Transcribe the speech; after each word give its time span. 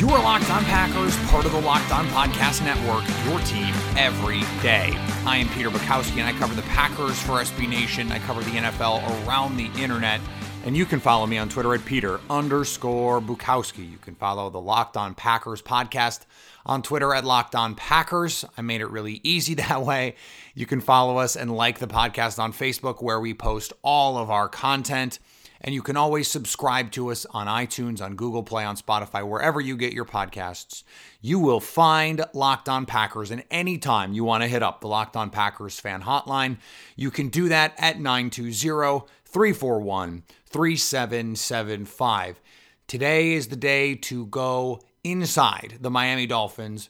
You 0.00 0.08
are 0.08 0.22
Locked 0.22 0.50
On 0.50 0.64
Packers, 0.64 1.14
part 1.28 1.44
of 1.44 1.52
the 1.52 1.60
Locked 1.60 1.92
On 1.92 2.06
Podcast 2.06 2.64
Network, 2.64 3.04
your 3.28 3.38
team 3.40 3.74
every 3.98 4.40
day. 4.62 4.94
I 5.26 5.36
am 5.36 5.46
Peter 5.50 5.68
Bukowski, 5.68 6.20
and 6.20 6.26
I 6.26 6.32
cover 6.32 6.54
the 6.54 6.62
Packers 6.62 7.20
for 7.20 7.32
SB 7.32 7.68
Nation. 7.68 8.10
I 8.10 8.18
cover 8.20 8.40
the 8.40 8.52
NFL 8.52 9.26
around 9.26 9.58
the 9.58 9.66
internet. 9.78 10.22
And 10.64 10.74
you 10.74 10.86
can 10.86 11.00
follow 11.00 11.26
me 11.26 11.36
on 11.36 11.50
Twitter 11.50 11.74
at 11.74 11.84
Peter 11.84 12.18
underscore 12.30 13.20
Bukowski. 13.20 13.90
You 13.90 13.98
can 13.98 14.14
follow 14.14 14.48
the 14.48 14.58
Locked 14.58 14.96
On 14.96 15.14
Packers 15.14 15.60
podcast 15.60 16.20
on 16.64 16.80
Twitter 16.80 17.12
at 17.12 17.26
Locked 17.26 17.54
On 17.54 17.74
Packers. 17.74 18.46
I 18.56 18.62
made 18.62 18.80
it 18.80 18.88
really 18.88 19.20
easy 19.22 19.52
that 19.56 19.82
way. 19.82 20.14
You 20.54 20.64
can 20.64 20.80
follow 20.80 21.18
us 21.18 21.36
and 21.36 21.54
like 21.54 21.78
the 21.78 21.86
podcast 21.86 22.38
on 22.38 22.54
Facebook, 22.54 23.02
where 23.02 23.20
we 23.20 23.34
post 23.34 23.74
all 23.82 24.16
of 24.16 24.30
our 24.30 24.48
content. 24.48 25.18
And 25.62 25.74
you 25.74 25.82
can 25.82 25.96
always 25.96 26.26
subscribe 26.28 26.90
to 26.92 27.10
us 27.10 27.26
on 27.26 27.46
iTunes, 27.46 28.00
on 28.00 28.16
Google 28.16 28.42
Play, 28.42 28.64
on 28.64 28.76
Spotify, 28.76 29.26
wherever 29.28 29.60
you 29.60 29.76
get 29.76 29.92
your 29.92 30.06
podcasts. 30.06 30.84
You 31.20 31.38
will 31.38 31.60
find 31.60 32.24
Locked 32.32 32.68
On 32.68 32.86
Packers. 32.86 33.30
And 33.30 33.44
anytime 33.50 34.14
you 34.14 34.24
want 34.24 34.42
to 34.42 34.48
hit 34.48 34.62
up 34.62 34.80
the 34.80 34.88
Locked 34.88 35.16
On 35.16 35.28
Packers 35.28 35.78
fan 35.78 36.02
hotline, 36.02 36.56
you 36.96 37.10
can 37.10 37.28
do 37.28 37.50
that 37.50 37.74
at 37.76 38.00
920 38.00 39.06
341 39.26 40.22
3775. 40.46 42.40
Today 42.86 43.32
is 43.34 43.48
the 43.48 43.56
day 43.56 43.94
to 43.94 44.26
go 44.26 44.80
inside 45.04 45.78
the 45.80 45.90
Miami 45.90 46.26
Dolphins 46.26 46.88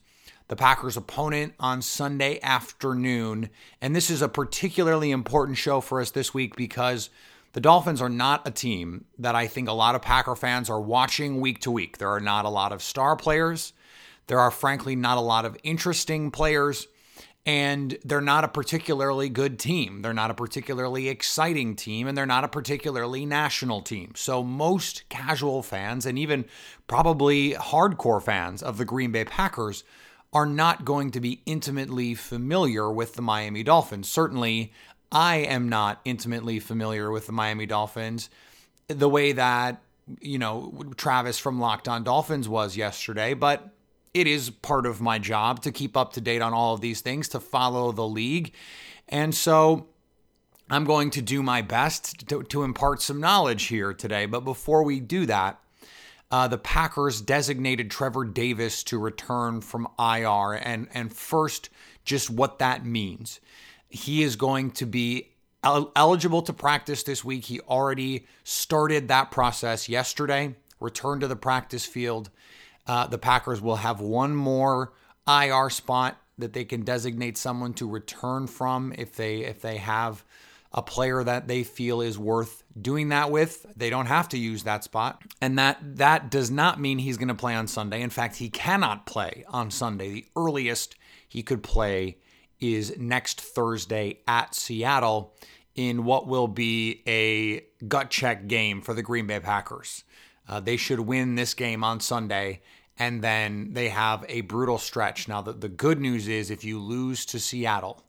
the 0.51 0.57
Packers' 0.57 0.97
opponent 0.97 1.55
on 1.61 1.81
Sunday 1.81 2.41
afternoon. 2.43 3.51
And 3.81 3.95
this 3.95 4.11
is 4.11 4.21
a 4.21 4.29
particularly 4.29 5.13
important 5.13 5.57
show 5.59 5.81
for 5.81 6.01
us 6.01 6.11
this 6.11 6.35
week 6.35 6.57
because 6.57 7.09
the 7.53 7.61
Dolphins 7.61 8.01
are 8.01 8.09
not 8.09 8.47
a 8.47 8.51
team 8.51 9.07
that 9.19 9.35
I 9.35 9.47
think 9.47 9.69
a 9.69 9.73
lot 9.73 9.95
of 9.95 10.03
Packer 10.03 10.37
fans 10.37 10.71
are 10.71 10.81
watching 10.81 11.41
week 11.41 11.61
to 11.61 11.71
week. 11.71 11.99
There 11.99 12.11
are 12.11 12.21
not 12.21 12.45
a 12.45 12.51
lot 12.51 12.73
of 12.73 12.83
star 12.83 13.17
players. 13.17 13.73
There 14.29 14.39
are, 14.39 14.51
frankly, 14.51 14.95
not 14.95 15.19
a 15.19 15.23
lot 15.23 15.45
of 15.45 15.57
interesting 15.65 16.31
players. 16.31 16.87
And 17.47 17.99
they're 18.05 18.21
not 18.21 18.45
a 18.45 18.49
particularly 18.49 19.31
good 19.31 19.59
team. 19.59 20.03
They're 20.03 20.13
not 20.13 20.31
a 20.31 20.35
particularly 20.35 21.09
exciting 21.09 21.75
team, 21.75 22.07
and 22.07 22.17
they're 22.17 22.27
not 22.27 22.45
a 22.45 22.49
particularly 22.49 23.25
national 23.25 23.81
team. 23.81 24.13
So, 24.15 24.45
most 24.45 25.09
casual 25.09 25.63
fans, 25.63 26.05
and 26.05 26.19
even 26.19 26.45
probably 26.87 27.55
hardcore 27.55 28.23
fans 28.23 28.63
of 28.63 28.77
the 28.77 28.85
Green 28.85 29.11
Bay 29.11 29.25
Packers, 29.25 29.85
are 30.33 30.47
not 30.47 30.85
going 30.85 31.11
to 31.13 31.21
be 31.21 31.43
intimately 31.47 32.15
familiar 32.15 32.93
with 32.93 33.15
the 33.15 33.23
Miami 33.23 33.63
Dolphins. 33.63 34.09
Certainly, 34.09 34.73
I 35.13 35.37
am 35.37 35.69
not 35.69 36.01
intimately 36.05 36.61
familiar 36.61 37.11
with 37.11 37.27
the 37.27 37.33
Miami 37.33 37.67
Dolphins 37.67 38.31
the 38.89 39.09
way 39.09 39.33
that, 39.33 39.81
you 40.21 40.39
know, 40.39 40.85
Travis 40.97 41.39
from 41.39 41.61
Locked 41.61 41.89
On 41.89 42.03
Dolphins 42.03 42.49
was 42.49 42.77
yesterday, 42.77 43.35
but 43.35 43.71
it 44.13 44.27
is 44.27 44.51
part 44.51 44.87
of 44.87 45.01
my 45.01 45.19
job 45.19 45.63
to 45.63 45.73
keep 45.73 45.97
up 45.97 46.13
to 46.15 46.21
date 46.21 46.43
on 46.43 46.53
all 46.53 46.75
of 46.75 46.81
these 46.81 47.01
things, 47.01 47.29
to 47.29 47.41
follow 47.41 47.93
the 47.93 48.07
league. 48.07 48.53
And 49.09 49.35
so 49.35 49.87
I'm 50.69 50.85
going 50.85 51.11
to 51.11 51.23
do 51.23 51.43
my 51.43 51.63
best 51.63 52.29
to, 52.29 52.43
to 52.45 52.63
impart 52.65 53.03
some 53.03 53.21
knowledge 53.21 53.65
here 53.65 53.93
today. 53.93 54.27
But 54.27 54.41
before 54.41 54.83
we 54.83 55.01
do 55.01 55.27
that, 55.27 55.61
uh, 56.31 56.47
the 56.49 56.59
Packers 56.59 57.21
designated 57.21 57.91
Trevor 57.91 58.25
Davis 58.25 58.85
to 58.85 58.99
return 58.99 59.61
from 59.61 59.89
IR, 59.99 60.53
and 60.53 60.87
and 60.95 61.13
first, 61.13 61.71
just 62.05 62.31
what 62.31 62.61
that 62.61 62.87
means. 62.87 63.41
He 63.91 64.23
is 64.23 64.37
going 64.37 64.71
to 64.73 64.87
be 64.87 65.31
el- 65.63 65.93
eligible 65.95 66.43
to 66.43 66.53
practice 66.53 67.03
this 67.03 67.25
week. 67.25 67.45
He 67.45 67.61
already 67.61 68.27
started 68.45 69.09
that 69.09 69.31
process 69.31 69.89
yesterday. 69.89 70.55
Returned 70.79 71.21
to 71.21 71.29
the 71.29 71.37
practice 71.37 71.85
field. 71.85 72.31
Uh, 72.87 73.07
the 73.07 73.19
Packers 73.19 73.61
will 73.61 73.77
have 73.77 74.01
one 74.01 74.35
more 74.35 74.93
IR 75.29 75.71
spot 75.71 76.17
that 76.39 76.55
they 76.55 76.65
can 76.65 76.83
designate 76.83 77.37
someone 77.37 77.75
to 77.75 77.89
return 77.89 78.47
from 78.47 78.95
if 78.97 79.15
they 79.15 79.41
if 79.41 79.61
they 79.61 79.77
have 79.77 80.25
a 80.73 80.83
player 80.83 81.23
that 81.25 81.49
they 81.49 81.65
feel 81.65 82.01
is 82.01 82.19
worth 82.19 82.63
doing 82.81 83.09
that 83.09 83.31
with. 83.31 83.67
They 83.77 83.91
don't 83.91 84.07
have 84.07 84.29
to 84.31 84.39
use 84.39 84.63
that 84.63 84.85
spot. 84.85 85.23
And 85.41 85.59
that 85.59 85.79
that 85.97 86.31
does 86.31 86.51
not 86.51 86.81
mean 86.81 86.99
he's 86.99 87.17
going 87.17 87.29
to 87.29 87.35
play 87.35 87.55
on 87.55 87.67
Sunday. 87.67 88.03
In 88.03 88.11
fact, 88.11 88.37
he 88.37 88.49
cannot 88.49 89.05
play 89.05 89.45
on 89.49 89.71
Sunday. 89.71 90.11
The 90.11 90.27
earliest 90.37 90.97
he 91.29 91.43
could 91.43 91.63
play 91.63 92.17
is 92.61 92.97
next 92.99 93.41
Thursday 93.41 94.21
at 94.27 94.55
Seattle 94.55 95.35
in 95.75 96.05
what 96.05 96.27
will 96.27 96.49
be 96.49 97.03
a 97.07 97.65
gut 97.87 98.11
check 98.11 98.47
game 98.47 98.83
for 98.83 98.95
the 98.95 99.03
Green 99.03 99.27
Bay 99.27 99.41
Packers. 99.41 100.05
Uh, 100.49 100.61
they 100.61 100.77
should 100.77 101.01
win 101.01 101.37
this 101.37 101.55
game 101.55 101.85
on 101.85 102.01
Sunday, 102.01 102.61
and 102.99 103.23
then 103.23 103.73
they 103.73 103.89
have 103.89 104.25
a 104.29 104.41
brutal 104.43 104.79
stretch. 104.79 105.29
Now, 105.29 105.41
the, 105.43 105.53
the 105.53 105.69
good 105.69 106.01
news 106.01 106.29
is 106.29 106.51
if 106.51 106.65
you 106.65 106.79
lose 106.81 107.25
to 107.27 107.39
Seattle 107.39 108.03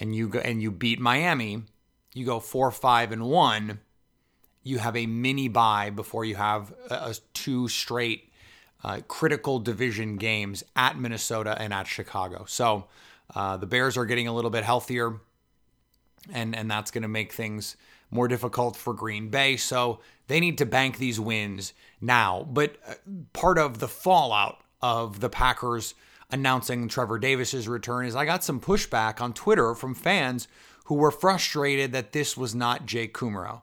and 0.00 0.14
you 0.14 0.28
go 0.28 0.38
and 0.38 0.62
you 0.62 0.70
beat 0.70 0.98
Miami, 0.98 1.62
you 2.14 2.24
go 2.24 2.40
four, 2.40 2.70
five, 2.70 3.12
and 3.12 3.24
one. 3.26 3.80
You 4.62 4.78
have 4.78 4.96
a 4.96 5.06
mini 5.06 5.46
bye 5.48 5.90
before 5.90 6.24
you 6.24 6.34
have 6.36 6.72
a, 6.90 6.94
a 6.94 7.14
two 7.34 7.68
straight 7.68 8.32
uh, 8.82 9.00
critical 9.06 9.58
division 9.58 10.16
games 10.16 10.64
at 10.74 10.98
Minnesota 10.98 11.56
and 11.60 11.72
at 11.72 11.86
Chicago. 11.86 12.44
So 12.48 12.86
uh, 13.34 13.56
the 13.56 13.66
Bears 13.66 13.96
are 13.96 14.06
getting 14.06 14.28
a 14.28 14.34
little 14.34 14.50
bit 14.50 14.64
healthier, 14.64 15.20
and 16.32 16.54
and 16.54 16.70
that's 16.70 16.90
going 16.90 17.02
to 17.02 17.08
make 17.08 17.32
things 17.32 17.76
more 18.10 18.28
difficult 18.28 18.76
for 18.76 18.94
Green 18.94 19.28
Bay. 19.28 19.56
So 19.56 20.00
they 20.28 20.40
need 20.40 20.58
to 20.58 20.66
bank 20.66 20.98
these 20.98 21.18
wins 21.18 21.72
now. 22.00 22.46
But 22.50 22.76
uh, 22.86 22.94
part 23.32 23.58
of 23.58 23.78
the 23.78 23.88
fallout 23.88 24.60
of 24.80 25.20
the 25.20 25.28
Packers 25.28 25.94
announcing 26.30 26.88
Trevor 26.88 27.18
Davis's 27.18 27.68
return 27.68 28.06
is 28.06 28.16
I 28.16 28.24
got 28.24 28.44
some 28.44 28.60
pushback 28.60 29.20
on 29.20 29.32
Twitter 29.32 29.74
from 29.74 29.94
fans 29.94 30.48
who 30.84 30.94
were 30.94 31.10
frustrated 31.10 31.92
that 31.92 32.12
this 32.12 32.36
was 32.36 32.54
not 32.54 32.86
Jake 32.86 33.14
Kumerow. 33.14 33.62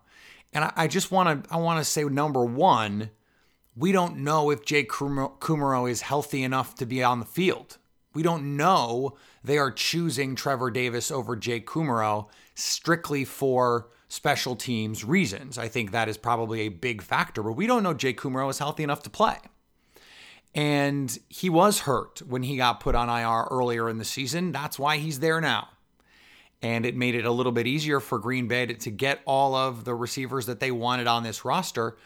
And 0.51 0.65
I, 0.65 0.73
I 0.75 0.87
just 0.87 1.11
want 1.11 1.45
to 1.45 1.53
I 1.53 1.57
want 1.57 1.79
to 1.79 1.85
say 1.85 2.03
number 2.03 2.43
one, 2.43 3.11
we 3.75 3.91
don't 3.91 4.17
know 4.17 4.49
if 4.49 4.65
Jake 4.65 4.89
Kumerow 4.89 5.89
is 5.89 6.01
healthy 6.01 6.43
enough 6.43 6.75
to 6.75 6.85
be 6.85 7.03
on 7.03 7.19
the 7.19 7.25
field. 7.25 7.77
We 8.13 8.23
don't 8.23 8.55
know 8.57 9.17
they 9.43 9.57
are 9.57 9.71
choosing 9.71 10.35
Trevor 10.35 10.71
Davis 10.71 11.11
over 11.11 11.35
Jake 11.35 11.67
Kumerow 11.67 12.27
strictly 12.55 13.25
for 13.25 13.89
special 14.07 14.55
teams 14.55 15.03
reasons. 15.03 15.57
I 15.57 15.67
think 15.67 15.91
that 15.91 16.07
is 16.07 16.17
probably 16.17 16.61
a 16.61 16.69
big 16.69 17.01
factor, 17.01 17.41
but 17.41 17.53
we 17.53 17.65
don't 17.65 17.83
know 17.83 17.93
Jake 17.93 18.19
Kumerow 18.19 18.49
is 18.49 18.59
healthy 18.59 18.83
enough 18.83 19.03
to 19.03 19.09
play. 19.09 19.37
And 20.55 21.17
he 21.29 21.49
was 21.49 21.79
hurt 21.81 22.21
when 22.27 22.43
he 22.43 22.57
got 22.57 22.79
put 22.79 22.93
on 22.93 23.09
IR 23.09 23.47
earlier 23.49 23.89
in 23.89 23.97
the 23.97 24.05
season. 24.05 24.51
That's 24.51 24.77
why 24.77 24.97
he's 24.97 25.19
there 25.19 25.41
now. 25.41 25.69
And 26.61 26.85
it 26.85 26.95
made 26.95 27.15
it 27.15 27.25
a 27.25 27.31
little 27.31 27.51
bit 27.51 27.65
easier 27.65 27.99
for 27.99 28.19
Green 28.19 28.47
Bay 28.47 28.67
to 28.67 28.91
get 28.91 29.21
all 29.25 29.55
of 29.55 29.83
the 29.83 29.95
receivers 29.95 30.45
that 30.45 30.59
they 30.59 30.71
wanted 30.71 31.07
on 31.07 31.23
this 31.23 31.43
roster. 31.43 31.97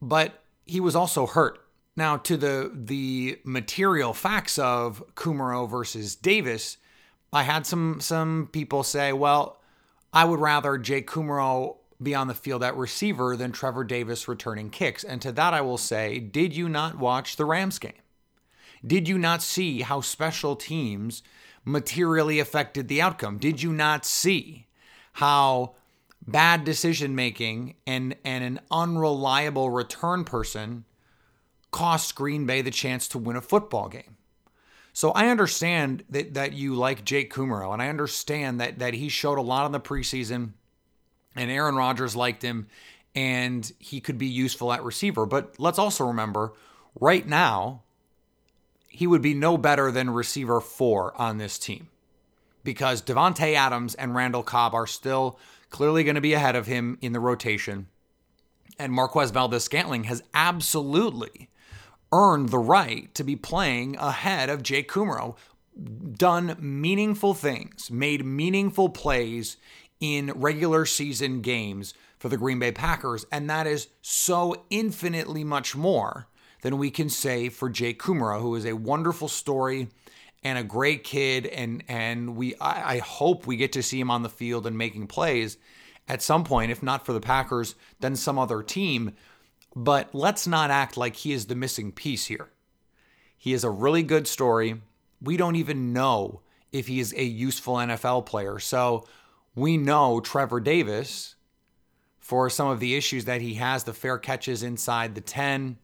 But 0.00 0.42
he 0.64 0.80
was 0.80 0.96
also 0.96 1.26
hurt 1.26 1.58
now, 2.00 2.16
to 2.16 2.36
the 2.38 2.72
the 2.74 3.38
material 3.44 4.14
facts 4.14 4.58
of 4.58 5.04
Kumerow 5.14 5.68
versus 5.68 6.16
Davis, 6.16 6.78
I 7.30 7.42
had 7.42 7.66
some 7.66 8.00
some 8.00 8.48
people 8.50 8.82
say, 8.82 9.12
well, 9.12 9.60
I 10.10 10.24
would 10.24 10.40
rather 10.40 10.78
Jake 10.78 11.08
Kumerow 11.08 11.76
be 12.02 12.14
on 12.14 12.26
the 12.26 12.34
field 12.34 12.64
at 12.64 12.74
receiver 12.74 13.36
than 13.36 13.52
Trevor 13.52 13.84
Davis 13.84 14.26
returning 14.28 14.70
kicks. 14.70 15.04
And 15.04 15.20
to 15.20 15.30
that, 15.32 15.52
I 15.52 15.60
will 15.60 15.76
say, 15.76 16.18
did 16.18 16.56
you 16.56 16.70
not 16.70 16.96
watch 16.96 17.36
the 17.36 17.44
Rams 17.44 17.78
game? 17.78 17.92
Did 18.84 19.06
you 19.06 19.18
not 19.18 19.42
see 19.42 19.82
how 19.82 20.00
special 20.00 20.56
teams 20.56 21.22
materially 21.66 22.40
affected 22.40 22.88
the 22.88 23.02
outcome? 23.02 23.36
Did 23.36 23.62
you 23.62 23.74
not 23.74 24.06
see 24.06 24.66
how 25.14 25.74
bad 26.26 26.64
decision 26.64 27.14
making 27.14 27.74
and, 27.86 28.16
and 28.24 28.42
an 28.42 28.60
unreliable 28.70 29.68
return 29.68 30.24
person 30.24 30.86
cost 31.70 32.14
Green 32.14 32.46
Bay 32.46 32.62
the 32.62 32.70
chance 32.70 33.08
to 33.08 33.18
win 33.18 33.36
a 33.36 33.40
football 33.40 33.88
game? 33.88 34.16
So 34.92 35.12
I 35.12 35.28
understand 35.28 36.02
that, 36.10 36.34
that 36.34 36.52
you 36.52 36.74
like 36.74 37.04
Jake 37.04 37.32
Kumerow, 37.32 37.72
and 37.72 37.80
I 37.80 37.88
understand 37.88 38.60
that 38.60 38.80
that 38.80 38.94
he 38.94 39.08
showed 39.08 39.38
a 39.38 39.42
lot 39.42 39.66
in 39.66 39.72
the 39.72 39.80
preseason, 39.80 40.50
and 41.36 41.50
Aaron 41.50 41.76
Rodgers 41.76 42.16
liked 42.16 42.42
him, 42.42 42.66
and 43.14 43.70
he 43.78 44.00
could 44.00 44.18
be 44.18 44.26
useful 44.26 44.72
at 44.72 44.82
receiver. 44.82 45.26
But 45.26 45.54
let's 45.58 45.78
also 45.78 46.04
remember, 46.06 46.52
right 46.98 47.26
now, 47.26 47.82
he 48.88 49.06
would 49.06 49.22
be 49.22 49.32
no 49.32 49.56
better 49.56 49.92
than 49.92 50.10
receiver 50.10 50.60
four 50.60 51.16
on 51.16 51.38
this 51.38 51.56
team, 51.56 51.88
because 52.64 53.00
Davante 53.00 53.54
Adams 53.54 53.94
and 53.94 54.14
Randall 54.14 54.42
Cobb 54.42 54.74
are 54.74 54.88
still 54.88 55.38
clearly 55.70 56.02
going 56.02 56.16
to 56.16 56.20
be 56.20 56.32
ahead 56.32 56.56
of 56.56 56.66
him 56.66 56.98
in 57.00 57.12
the 57.12 57.20
rotation, 57.20 57.86
and 58.76 58.92
Marquez 58.92 59.30
Valdes-Scantling 59.30 60.04
has 60.04 60.24
absolutely 60.34 61.48
earned 62.12 62.48
the 62.48 62.58
right 62.58 63.14
to 63.14 63.24
be 63.24 63.36
playing 63.36 63.96
ahead 63.96 64.48
of 64.50 64.62
Jake 64.62 64.90
Kumerow, 64.90 65.36
done 66.16 66.56
meaningful 66.58 67.34
things, 67.34 67.90
made 67.90 68.24
meaningful 68.24 68.88
plays 68.88 69.56
in 70.00 70.32
regular 70.34 70.86
season 70.86 71.40
games 71.40 71.94
for 72.18 72.28
the 72.28 72.36
Green 72.36 72.58
Bay 72.58 72.72
Packers, 72.72 73.24
and 73.30 73.48
that 73.48 73.66
is 73.66 73.88
so 74.02 74.64
infinitely 74.70 75.44
much 75.44 75.76
more 75.76 76.26
than 76.62 76.78
we 76.78 76.90
can 76.90 77.08
say 77.08 77.48
for 77.48 77.70
Jake 77.70 78.00
Kumerow, 78.00 78.40
who 78.40 78.54
is 78.54 78.66
a 78.66 78.74
wonderful 78.74 79.28
story 79.28 79.88
and 80.42 80.58
a 80.58 80.64
great 80.64 81.04
kid, 81.04 81.46
and 81.46 81.82
and 81.88 82.36
we 82.36 82.54
I, 82.56 82.94
I 82.94 82.98
hope 82.98 83.46
we 83.46 83.56
get 83.56 83.72
to 83.72 83.82
see 83.82 84.00
him 84.00 84.10
on 84.10 84.22
the 84.22 84.28
field 84.28 84.66
and 84.66 84.76
making 84.76 85.06
plays 85.06 85.56
at 86.10 86.22
some 86.22 86.42
point, 86.42 86.72
if 86.72 86.82
not 86.82 87.06
for 87.06 87.12
the 87.12 87.20
Packers, 87.20 87.76
then 88.00 88.16
some 88.16 88.38
other 88.38 88.62
team. 88.64 89.12
But 89.74 90.14
let's 90.14 90.46
not 90.46 90.70
act 90.70 90.96
like 90.96 91.16
he 91.16 91.32
is 91.32 91.46
the 91.46 91.54
missing 91.54 91.92
piece 91.92 92.26
here. 92.26 92.48
He 93.36 93.52
is 93.52 93.64
a 93.64 93.70
really 93.70 94.02
good 94.02 94.26
story. 94.26 94.82
We 95.22 95.36
don't 95.36 95.56
even 95.56 95.92
know 95.92 96.40
if 96.72 96.86
he 96.86 97.00
is 97.00 97.14
a 97.16 97.24
useful 97.24 97.74
NFL 97.74 98.26
player. 98.26 98.58
So 98.58 99.06
we 99.54 99.76
know 99.76 100.20
Trevor 100.20 100.60
Davis 100.60 101.36
for 102.18 102.48
some 102.48 102.68
of 102.68 102.80
the 102.80 102.94
issues 102.94 103.24
that 103.24 103.40
he 103.40 103.54
has, 103.54 103.84
the 103.84 103.92
fair 103.92 104.18
catches 104.18 104.62
inside 104.62 105.14
the 105.14 105.20
10. 105.20 105.78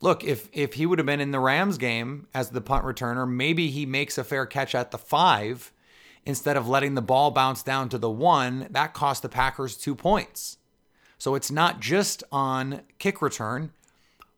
Look, 0.00 0.22
if 0.22 0.48
if 0.52 0.74
he 0.74 0.86
would 0.86 0.98
have 0.98 1.06
been 1.06 1.20
in 1.20 1.30
the 1.30 1.40
Rams 1.40 1.78
game 1.78 2.28
as 2.34 2.50
the 2.50 2.60
punt 2.60 2.84
returner, 2.84 3.28
maybe 3.28 3.68
he 3.70 3.86
makes 3.86 4.18
a 4.18 4.24
fair 4.24 4.46
catch 4.46 4.74
at 4.74 4.90
the 4.90 4.98
5 4.98 5.72
instead 6.26 6.56
of 6.56 6.68
letting 6.68 6.94
the 6.94 7.02
ball 7.02 7.30
bounce 7.30 7.62
down 7.62 7.88
to 7.88 7.98
the 7.98 8.10
1. 8.10 8.68
That 8.70 8.94
cost 8.94 9.22
the 9.22 9.28
Packers 9.28 9.76
2 9.76 9.94
points. 9.94 10.58
So 11.24 11.34
it's 11.36 11.50
not 11.50 11.80
just 11.80 12.22
on 12.30 12.82
kick 12.98 13.22
return, 13.22 13.72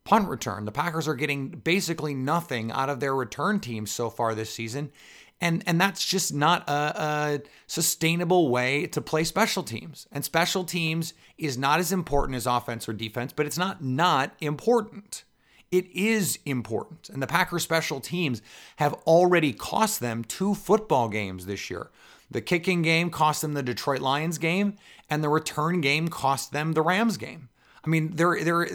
punt 0.05 0.29
return. 0.29 0.67
The 0.67 0.71
Packers 0.71 1.09
are 1.09 1.17
getting 1.17 1.49
basically 1.49 2.15
nothing 2.15 2.71
out 2.71 2.88
of 2.88 3.00
their 3.00 3.12
return 3.12 3.59
teams 3.59 3.91
so 3.91 4.09
far 4.09 4.37
this 4.37 4.55
season. 4.55 4.93
And, 5.41 5.65
and 5.67 5.81
that's 5.81 6.06
just 6.06 6.33
not 6.33 6.62
a, 6.69 6.73
a 6.73 7.41
sustainable 7.67 8.50
way 8.50 8.87
to 8.87 9.00
play 9.00 9.25
special 9.25 9.65
teams. 9.65 10.06
And 10.12 10.25
special 10.25 10.62
teams 10.62 11.12
is 11.37 11.59
not 11.59 11.81
as 11.81 11.91
important 11.91 12.37
as 12.37 12.47
offense 12.47 12.88
or 12.88 12.93
defense, 12.93 13.33
but 13.33 13.47
it's 13.47 13.59
not 13.59 13.83
not 13.83 14.37
important. 14.41 15.25
It 15.73 15.91
is 15.91 16.38
important. 16.47 17.09
And 17.09 17.21
the 17.21 17.27
Packers 17.27 17.65
special 17.65 17.99
teams 17.99 18.43
have 18.77 18.94
already 19.09 19.53
cost 19.53 19.99
them 19.99 20.23
two 20.23 20.55
football 20.55 21.09
games 21.09 21.47
this 21.47 21.69
year. 21.69 21.91
The 22.31 22.40
kicking 22.40 22.82
game 22.82 23.11
cost 23.11 23.43
them 23.43 23.55
the 23.55 23.62
Detroit 23.62 24.00
Lions 24.00 24.38
game, 24.38 24.76
and 25.08 25.23
the 25.23 25.28
return 25.28 25.81
game 25.81 26.08
cost 26.08 26.52
them 26.52 26.73
the 26.73 26.82
Rams 26.82 27.17
game. 27.17 27.49
I 27.84 27.88
mean, 27.88 28.17
there, 28.17 28.43
there, 28.43 28.69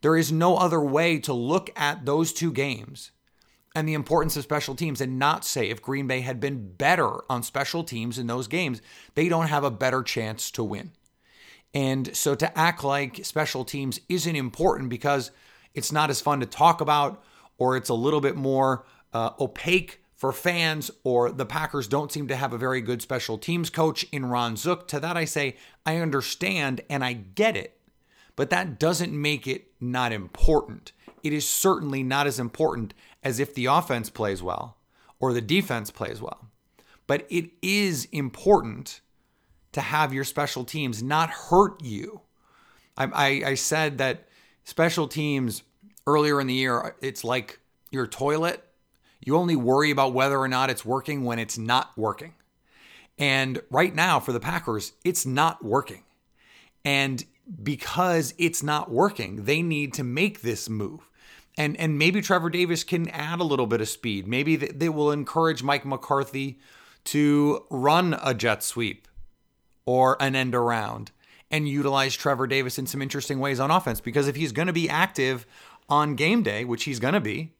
there 0.00 0.16
is 0.16 0.32
no 0.32 0.56
other 0.56 0.80
way 0.80 1.18
to 1.20 1.32
look 1.32 1.70
at 1.76 2.04
those 2.04 2.32
two 2.32 2.52
games 2.52 3.12
and 3.74 3.88
the 3.88 3.94
importance 3.94 4.36
of 4.36 4.42
special 4.42 4.74
teams 4.74 5.00
and 5.00 5.18
not 5.18 5.44
say 5.44 5.70
if 5.70 5.80
Green 5.80 6.06
Bay 6.06 6.20
had 6.20 6.40
been 6.40 6.72
better 6.72 7.20
on 7.30 7.42
special 7.42 7.84
teams 7.84 8.18
in 8.18 8.26
those 8.26 8.48
games, 8.48 8.82
they 9.14 9.28
don't 9.28 9.46
have 9.46 9.64
a 9.64 9.70
better 9.70 10.02
chance 10.02 10.50
to 10.52 10.64
win. 10.64 10.90
And 11.72 12.16
so 12.16 12.34
to 12.34 12.58
act 12.58 12.82
like 12.82 13.24
special 13.24 13.64
teams 13.64 14.00
isn't 14.08 14.34
important 14.34 14.90
because 14.90 15.30
it's 15.72 15.92
not 15.92 16.10
as 16.10 16.20
fun 16.20 16.40
to 16.40 16.46
talk 16.46 16.80
about 16.80 17.22
or 17.58 17.76
it's 17.76 17.90
a 17.90 17.94
little 17.94 18.20
bit 18.20 18.34
more 18.34 18.84
uh, 19.12 19.30
opaque 19.38 19.99
for 20.20 20.32
fans 20.32 20.90
or 21.02 21.32
the 21.32 21.46
Packers 21.46 21.88
don't 21.88 22.12
seem 22.12 22.28
to 22.28 22.36
have 22.36 22.52
a 22.52 22.58
very 22.58 22.82
good 22.82 23.00
special 23.00 23.38
teams 23.38 23.70
coach 23.70 24.04
in 24.12 24.26
Ron 24.26 24.54
Zook. 24.54 24.86
To 24.88 25.00
that 25.00 25.16
I 25.16 25.24
say, 25.24 25.56
I 25.86 25.96
understand 25.96 26.82
and 26.90 27.02
I 27.02 27.14
get 27.14 27.56
it, 27.56 27.80
but 28.36 28.50
that 28.50 28.78
doesn't 28.78 29.18
make 29.18 29.46
it 29.46 29.68
not 29.80 30.12
important. 30.12 30.92
It 31.22 31.32
is 31.32 31.48
certainly 31.48 32.02
not 32.02 32.26
as 32.26 32.38
important 32.38 32.92
as 33.24 33.40
if 33.40 33.54
the 33.54 33.64
offense 33.64 34.10
plays 34.10 34.42
well 34.42 34.76
or 35.20 35.32
the 35.32 35.40
defense 35.40 35.90
plays 35.90 36.20
well. 36.20 36.50
But 37.06 37.26
it 37.30 37.52
is 37.62 38.06
important 38.12 39.00
to 39.72 39.80
have 39.80 40.12
your 40.12 40.24
special 40.24 40.64
teams 40.64 41.02
not 41.02 41.30
hurt 41.30 41.82
you. 41.82 42.20
I, 42.94 43.04
I, 43.04 43.28
I 43.46 43.54
said 43.54 43.96
that 43.96 44.28
special 44.64 45.08
teams 45.08 45.62
earlier 46.06 46.42
in 46.42 46.46
the 46.46 46.52
year, 46.52 46.94
it's 47.00 47.24
like 47.24 47.58
your 47.90 48.06
toilet 48.06 48.62
you 49.20 49.36
only 49.36 49.56
worry 49.56 49.90
about 49.90 50.14
whether 50.14 50.38
or 50.38 50.48
not 50.48 50.70
it's 50.70 50.84
working 50.84 51.24
when 51.24 51.38
it's 51.38 51.58
not 51.58 51.96
working. 51.96 52.34
And 53.18 53.60
right 53.70 53.94
now 53.94 54.18
for 54.18 54.32
the 54.32 54.40
Packers, 54.40 54.92
it's 55.04 55.26
not 55.26 55.62
working. 55.64 56.04
And 56.84 57.24
because 57.62 58.32
it's 58.38 58.62
not 58.62 58.90
working, 58.90 59.44
they 59.44 59.60
need 59.60 59.92
to 59.94 60.04
make 60.04 60.40
this 60.40 60.68
move. 60.68 61.10
And 61.58 61.76
and 61.76 61.98
maybe 61.98 62.22
Trevor 62.22 62.48
Davis 62.48 62.84
can 62.84 63.08
add 63.08 63.40
a 63.40 63.44
little 63.44 63.66
bit 63.66 63.80
of 63.80 63.88
speed. 63.88 64.26
Maybe 64.26 64.56
they 64.56 64.88
will 64.88 65.10
encourage 65.10 65.62
Mike 65.62 65.84
McCarthy 65.84 66.58
to 67.04 67.64
run 67.70 68.18
a 68.22 68.32
jet 68.32 68.62
sweep 68.62 69.08
or 69.84 70.16
an 70.20 70.36
end 70.36 70.54
around 70.54 71.10
and 71.50 71.68
utilize 71.68 72.14
Trevor 72.14 72.46
Davis 72.46 72.78
in 72.78 72.86
some 72.86 73.02
interesting 73.02 73.40
ways 73.40 73.58
on 73.58 73.70
offense 73.70 74.00
because 74.00 74.28
if 74.28 74.36
he's 74.36 74.52
going 74.52 74.68
to 74.68 74.72
be 74.72 74.88
active 74.88 75.46
on 75.88 76.14
game 76.14 76.42
day, 76.42 76.64
which 76.64 76.84
he's 76.84 77.00
going 77.00 77.14
to 77.14 77.20
be, 77.20 77.52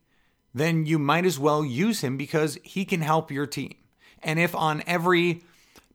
then 0.55 0.87
you 0.87 0.99
might 0.99 1.25
as 1.25 1.39
well 1.39 1.65
use 1.65 2.03
him 2.03 2.17
because 2.17 2.59
he 2.63 2.85
can 2.85 3.01
help 3.01 3.31
your 3.31 3.47
team. 3.47 3.75
And 4.23 4.39
if 4.39 4.55
on 4.55 4.83
every 4.87 5.43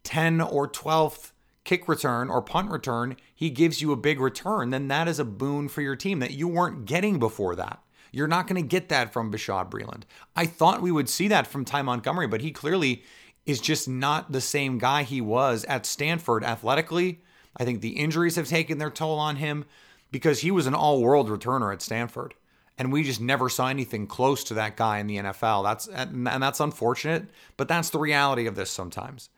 10 0.04 0.42
or 0.42 0.68
12th 0.68 1.32
kick 1.64 1.88
return 1.88 2.30
or 2.30 2.42
punt 2.42 2.70
return, 2.70 3.18
he 3.34 3.50
gives 3.50 3.82
you 3.82 3.92
a 3.92 3.98
big 3.98 4.20
return, 4.20 4.70
then 4.70 4.88
that 4.88 5.08
is 5.08 5.20
a 5.20 5.26
boon 5.26 5.68
for 5.68 5.82
your 5.82 5.96
team 5.96 6.20
that 6.20 6.32
you 6.32 6.48
weren't 6.48 6.86
getting 6.86 7.20
before 7.20 7.56
that. 7.56 7.82
You're 8.12 8.28
not 8.28 8.48
going 8.48 8.62
to 8.62 8.68
get 8.68 8.88
that 8.90 9.12
from 9.12 9.32
Bashaud 9.32 9.70
Breeland. 9.70 10.04
I 10.36 10.46
thought 10.46 10.82
we 10.82 10.92
would 10.92 11.10
see 11.10 11.28
that 11.28 11.48
from 11.48 11.66
Ty 11.66 11.82
Montgomery, 11.82 12.28
but 12.28 12.42
he 12.42 12.52
clearly 12.52 13.04
is 13.46 13.60
just 13.60 13.90
not 13.90 14.32
the 14.32 14.42
same 14.42 14.78
guy 14.78 15.04
he 15.04 15.20
was 15.20 15.66
at 15.66 15.86
Stanford 15.86 16.44
athletically. 16.44 17.22
I 17.58 17.66
think 17.66 17.82
the 17.82 17.98
injuries 17.98 18.38
have 18.38 18.48
taken 18.48 18.78
their 18.78 18.90
toll 18.90 19.20
on 19.20 19.36
him 19.36 19.66
because 20.12 20.40
he 20.40 20.52
was 20.52 20.66
an 20.66 20.74
all 20.74 21.02
world 21.02 21.30
returner 21.30 21.74
at 21.74 21.82
Stanford 21.82 22.36
and 22.78 22.92
we 22.92 23.04
just 23.04 23.22
never 23.22 23.50
saw 23.50 23.68
anything 23.68 24.08
close 24.08 24.44
to 24.46 24.54
that 24.56 24.76
guy 24.76 25.00
in 25.00 25.08
the 25.08 25.18
NFL. 25.18 25.64
That's 25.64 25.88
and 25.88 26.26
that's 26.26 26.60
unfortunate, 26.60 27.28
but 27.58 27.68
that's 27.68 27.90
the 27.90 28.00
reality 28.00 28.48
of 28.48 28.56
this 28.56 28.72
sometimes. 28.72 29.30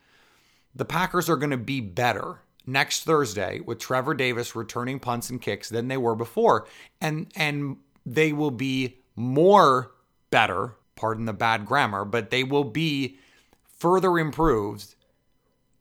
The 0.74 0.84
Packers 0.84 1.28
are 1.28 1.36
going 1.36 1.50
to 1.50 1.56
be 1.56 1.80
better 1.80 2.40
next 2.66 3.04
Thursday 3.04 3.60
with 3.60 3.78
Trevor 3.78 4.14
Davis 4.14 4.54
returning 4.54 5.00
punts 5.00 5.30
and 5.30 5.40
kicks 5.40 5.68
than 5.68 5.88
they 5.88 5.96
were 5.96 6.14
before. 6.14 6.66
And 7.00 7.30
and 7.34 7.78
they 8.04 8.32
will 8.32 8.50
be 8.50 8.98
more 9.16 9.92
better, 10.30 10.74
pardon 10.96 11.24
the 11.24 11.32
bad 11.32 11.64
grammar, 11.66 12.04
but 12.04 12.30
they 12.30 12.44
will 12.44 12.64
be 12.64 13.18
further 13.64 14.18
improved 14.18 14.94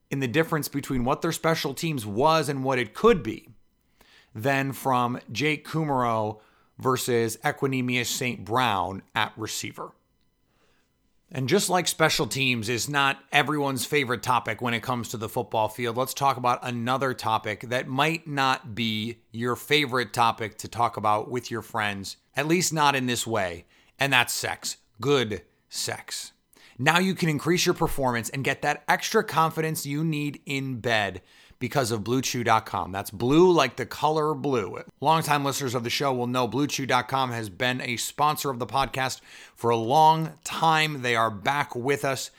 in 0.09 0.19
the 0.19 0.27
difference 0.27 0.67
between 0.67 1.03
what 1.03 1.21
their 1.21 1.31
special 1.31 1.73
teams 1.73 2.05
was 2.05 2.47
and 2.47 2.63
what 2.63 2.79
it 2.79 2.93
could 2.93 3.21
be 3.21 3.49
than 4.33 4.71
from 4.71 5.19
Jake 5.31 5.67
Kumerow 5.67 6.39
versus 6.77 7.38
Equanimeous 7.38 8.07
St. 8.07 8.43
Brown 8.46 9.03
at 9.15 9.34
receiver. 9.36 9.91
And 11.29 11.50
just 11.50 11.69
like 11.69 11.89
special 11.89 12.25
teams 12.25 12.69
is 12.69 12.88
not 12.88 13.19
everyone's 13.34 13.86
favorite 13.86 14.24
topic 14.24 14.62
when 14.62 14.74
it 14.74 14.81
comes 14.81 15.10
to 15.10 15.17
the 15.17 15.27
football 15.27 15.67
field, 15.67 15.98
let's 15.98 16.13
talk 16.13 16.38
about 16.38 16.60
another 16.62 17.13
topic 17.13 17.62
that 17.69 17.88
might 17.88 18.27
not 18.27 18.74
be 18.74 19.17
your 19.31 19.57
favorite 19.57 20.13
topic 20.13 20.57
to 20.60 20.69
talk 20.69 20.96
about 20.96 21.29
with 21.29 21.51
your 21.51 21.62
friends, 21.62 22.15
at 22.38 22.48
least 22.48 22.72
not 22.72 22.96
in 22.96 23.07
this 23.07 23.27
way, 23.27 23.65
and 24.00 24.13
that's 24.13 24.31
sex. 24.31 24.77
Good 25.01 25.41
sex. 25.67 26.31
Now 26.79 27.00
you 27.00 27.13
can 27.13 27.27
increase 27.27 27.65
your 27.65 27.75
performance 27.75 28.29
and 28.29 28.43
get 28.43 28.62
that 28.62 28.84
extra 28.88 29.24
confidence 29.24 29.86
you 29.86 30.05
need 30.05 30.39
in 30.46 30.79
bed 30.79 31.22
because 31.59 31.91
of 31.91 32.03
BlueChew.com. 32.03 32.91
That's 32.91 33.11
blue 33.11 33.51
like 33.51 33.75
the 33.75 33.85
color 33.85 34.33
blue. 34.33 34.79
Longtime 35.01 35.43
listeners 35.43 35.75
of 35.75 35.83
the 35.83 35.89
show 35.89 36.13
will 36.13 36.27
know 36.27 36.47
BlueChew.com 36.47 37.31
has 37.31 37.49
been 37.49 37.81
a 37.81 37.97
sponsor 37.97 38.49
of 38.49 38.59
the 38.59 38.65
podcast 38.65 39.21
for 39.55 39.69
a 39.69 39.77
long 39.77 40.33
time. 40.43 41.01
They 41.01 41.15
are 41.15 41.31
back 41.31 41.75
with 41.75 42.05
us. 42.05 42.31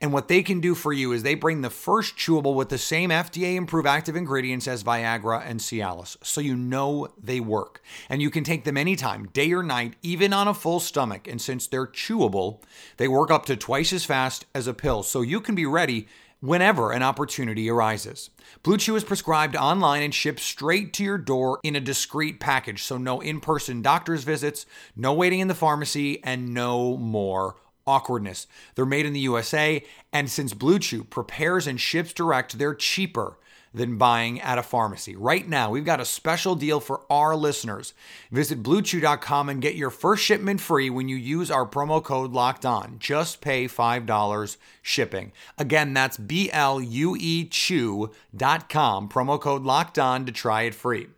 And 0.00 0.12
what 0.12 0.28
they 0.28 0.44
can 0.44 0.60
do 0.60 0.76
for 0.76 0.92
you 0.92 1.10
is 1.10 1.24
they 1.24 1.34
bring 1.34 1.60
the 1.60 1.70
first 1.70 2.16
chewable 2.16 2.54
with 2.54 2.68
the 2.68 2.78
same 2.78 3.10
FDA 3.10 3.60
approved 3.60 3.88
active 3.88 4.14
ingredients 4.14 4.68
as 4.68 4.84
Viagra 4.84 5.42
and 5.44 5.58
Cialis, 5.58 6.16
so 6.22 6.40
you 6.40 6.54
know 6.54 7.08
they 7.20 7.40
work. 7.40 7.82
And 8.08 8.22
you 8.22 8.30
can 8.30 8.44
take 8.44 8.62
them 8.62 8.76
anytime, 8.76 9.26
day 9.32 9.52
or 9.52 9.64
night, 9.64 9.94
even 10.02 10.32
on 10.32 10.46
a 10.46 10.54
full 10.54 10.78
stomach. 10.78 11.26
And 11.26 11.42
since 11.42 11.66
they're 11.66 11.86
chewable, 11.86 12.62
they 12.96 13.08
work 13.08 13.32
up 13.32 13.44
to 13.46 13.56
twice 13.56 13.92
as 13.92 14.04
fast 14.04 14.46
as 14.54 14.68
a 14.68 14.74
pill, 14.74 15.02
so 15.02 15.20
you 15.20 15.40
can 15.40 15.56
be 15.56 15.66
ready 15.66 16.06
whenever 16.40 16.92
an 16.92 17.02
opportunity 17.02 17.68
arises. 17.68 18.30
Blue 18.62 18.76
Chew 18.76 18.96
is 18.96 19.04
prescribed 19.04 19.56
online 19.56 20.02
and 20.02 20.14
shipped 20.14 20.40
straight 20.40 20.92
to 20.94 21.04
your 21.04 21.18
door 21.18 21.58
in 21.62 21.76
a 21.76 21.80
discreet 21.80 22.40
package, 22.40 22.82
so 22.82 22.96
no 22.96 23.20
in 23.20 23.40
person 23.40 23.82
doctor's 23.82 24.24
visits, 24.24 24.66
no 24.94 25.12
waiting 25.12 25.40
in 25.40 25.48
the 25.48 25.54
pharmacy, 25.54 26.22
and 26.22 26.54
no 26.54 26.96
more 26.96 27.56
awkwardness. 27.86 28.46
They're 28.74 28.84
made 28.86 29.06
in 29.06 29.14
the 29.14 29.20
USA, 29.20 29.84
and 30.12 30.30
since 30.30 30.54
Blue 30.54 30.78
Chew 30.78 31.04
prepares 31.04 31.66
and 31.66 31.80
ships 31.80 32.12
direct, 32.12 32.58
they're 32.58 32.74
cheaper 32.74 33.38
than 33.72 33.98
buying 33.98 34.40
at 34.40 34.58
a 34.58 34.62
pharmacy. 34.62 35.16
Right 35.16 35.48
now, 35.48 35.70
we've 35.70 35.84
got 35.84 36.00
a 36.00 36.04
special 36.04 36.54
deal 36.54 36.80
for 36.80 37.02
our 37.10 37.36
listeners. 37.36 37.94
Visit 38.30 38.62
bluechew.com 38.62 39.48
and 39.48 39.62
get 39.62 39.74
your 39.74 39.90
first 39.90 40.24
shipment 40.24 40.60
free 40.60 40.90
when 40.90 41.08
you 41.08 41.16
use 41.16 41.50
our 41.50 41.66
promo 41.66 42.02
code 42.02 42.32
locked 42.32 42.66
on. 42.66 42.96
Just 42.98 43.40
pay 43.40 43.66
$5 43.66 44.56
shipping. 44.82 45.32
Again, 45.56 45.94
that's 45.94 46.16
B 46.16 46.50
L 46.52 46.80
U 46.80 47.16
E 47.18 47.44
chew.com, 47.44 49.08
promo 49.08 49.40
code 49.40 49.62
locked 49.62 49.98
on 49.98 50.26
to 50.26 50.32
try 50.32 50.62
it 50.62 50.74
free. 50.74 51.08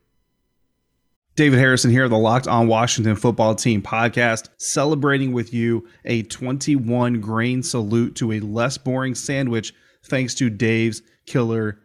David 1.37 1.59
Harrison 1.59 1.91
here, 1.91 2.07
the 2.07 2.19
Locked 2.19 2.49
On 2.49 2.67
Washington 2.67 3.17
Football 3.17 3.55
Team 3.55 3.81
podcast, 3.81 4.49
celebrating 4.59 5.33
with 5.33 5.55
you 5.55 5.89
a 6.05 6.23
21 6.25 7.21
grain 7.21 7.63
salute 7.63 8.15
to 8.17 8.33
a 8.33 8.41
less 8.41 8.77
boring 8.77 9.15
sandwich 9.15 9.73
thanks 10.05 10.35
to 10.35 10.51
Dave's 10.51 11.01
Killer 11.25 11.79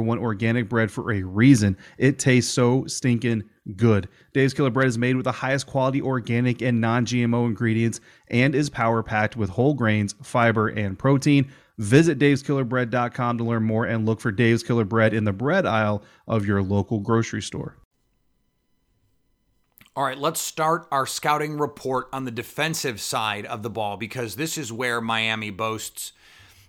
one 0.00 0.18
organic 0.18 0.68
bread 0.68 0.90
for 0.90 1.12
a 1.12 1.22
reason. 1.22 1.76
It 1.98 2.18
tastes 2.18 2.52
so 2.52 2.86
stinking 2.86 3.44
good. 3.76 4.08
Dave's 4.32 4.54
Killer 4.54 4.70
Bread 4.70 4.88
is 4.88 4.98
made 4.98 5.16
with 5.16 5.24
the 5.24 5.32
highest 5.32 5.66
quality 5.66 6.00
organic 6.00 6.62
and 6.62 6.80
non 6.80 7.06
GMO 7.06 7.46
ingredients 7.46 8.00
and 8.28 8.54
is 8.54 8.70
power 8.70 9.02
packed 9.02 9.36
with 9.36 9.50
whole 9.50 9.74
grains, 9.74 10.14
fiber, 10.22 10.68
and 10.68 10.98
protein. 10.98 11.50
Visit 11.78 12.18
daveskillerbread.com 12.18 13.38
to 13.38 13.44
learn 13.44 13.62
more 13.62 13.84
and 13.84 14.06
look 14.06 14.20
for 14.20 14.32
Dave's 14.32 14.62
Killer 14.62 14.84
Bread 14.84 15.12
in 15.12 15.24
the 15.24 15.32
bread 15.32 15.66
aisle 15.66 16.02
of 16.26 16.46
your 16.46 16.62
local 16.62 17.00
grocery 17.00 17.42
store. 17.42 17.76
All 19.94 20.04
right, 20.04 20.18
let's 20.18 20.40
start 20.40 20.86
our 20.90 21.06
scouting 21.06 21.56
report 21.56 22.08
on 22.12 22.24
the 22.24 22.30
defensive 22.30 23.00
side 23.00 23.46
of 23.46 23.62
the 23.62 23.70
ball 23.70 23.96
because 23.96 24.36
this 24.36 24.58
is 24.58 24.70
where 24.70 25.00
Miami 25.00 25.50
boasts 25.50 26.12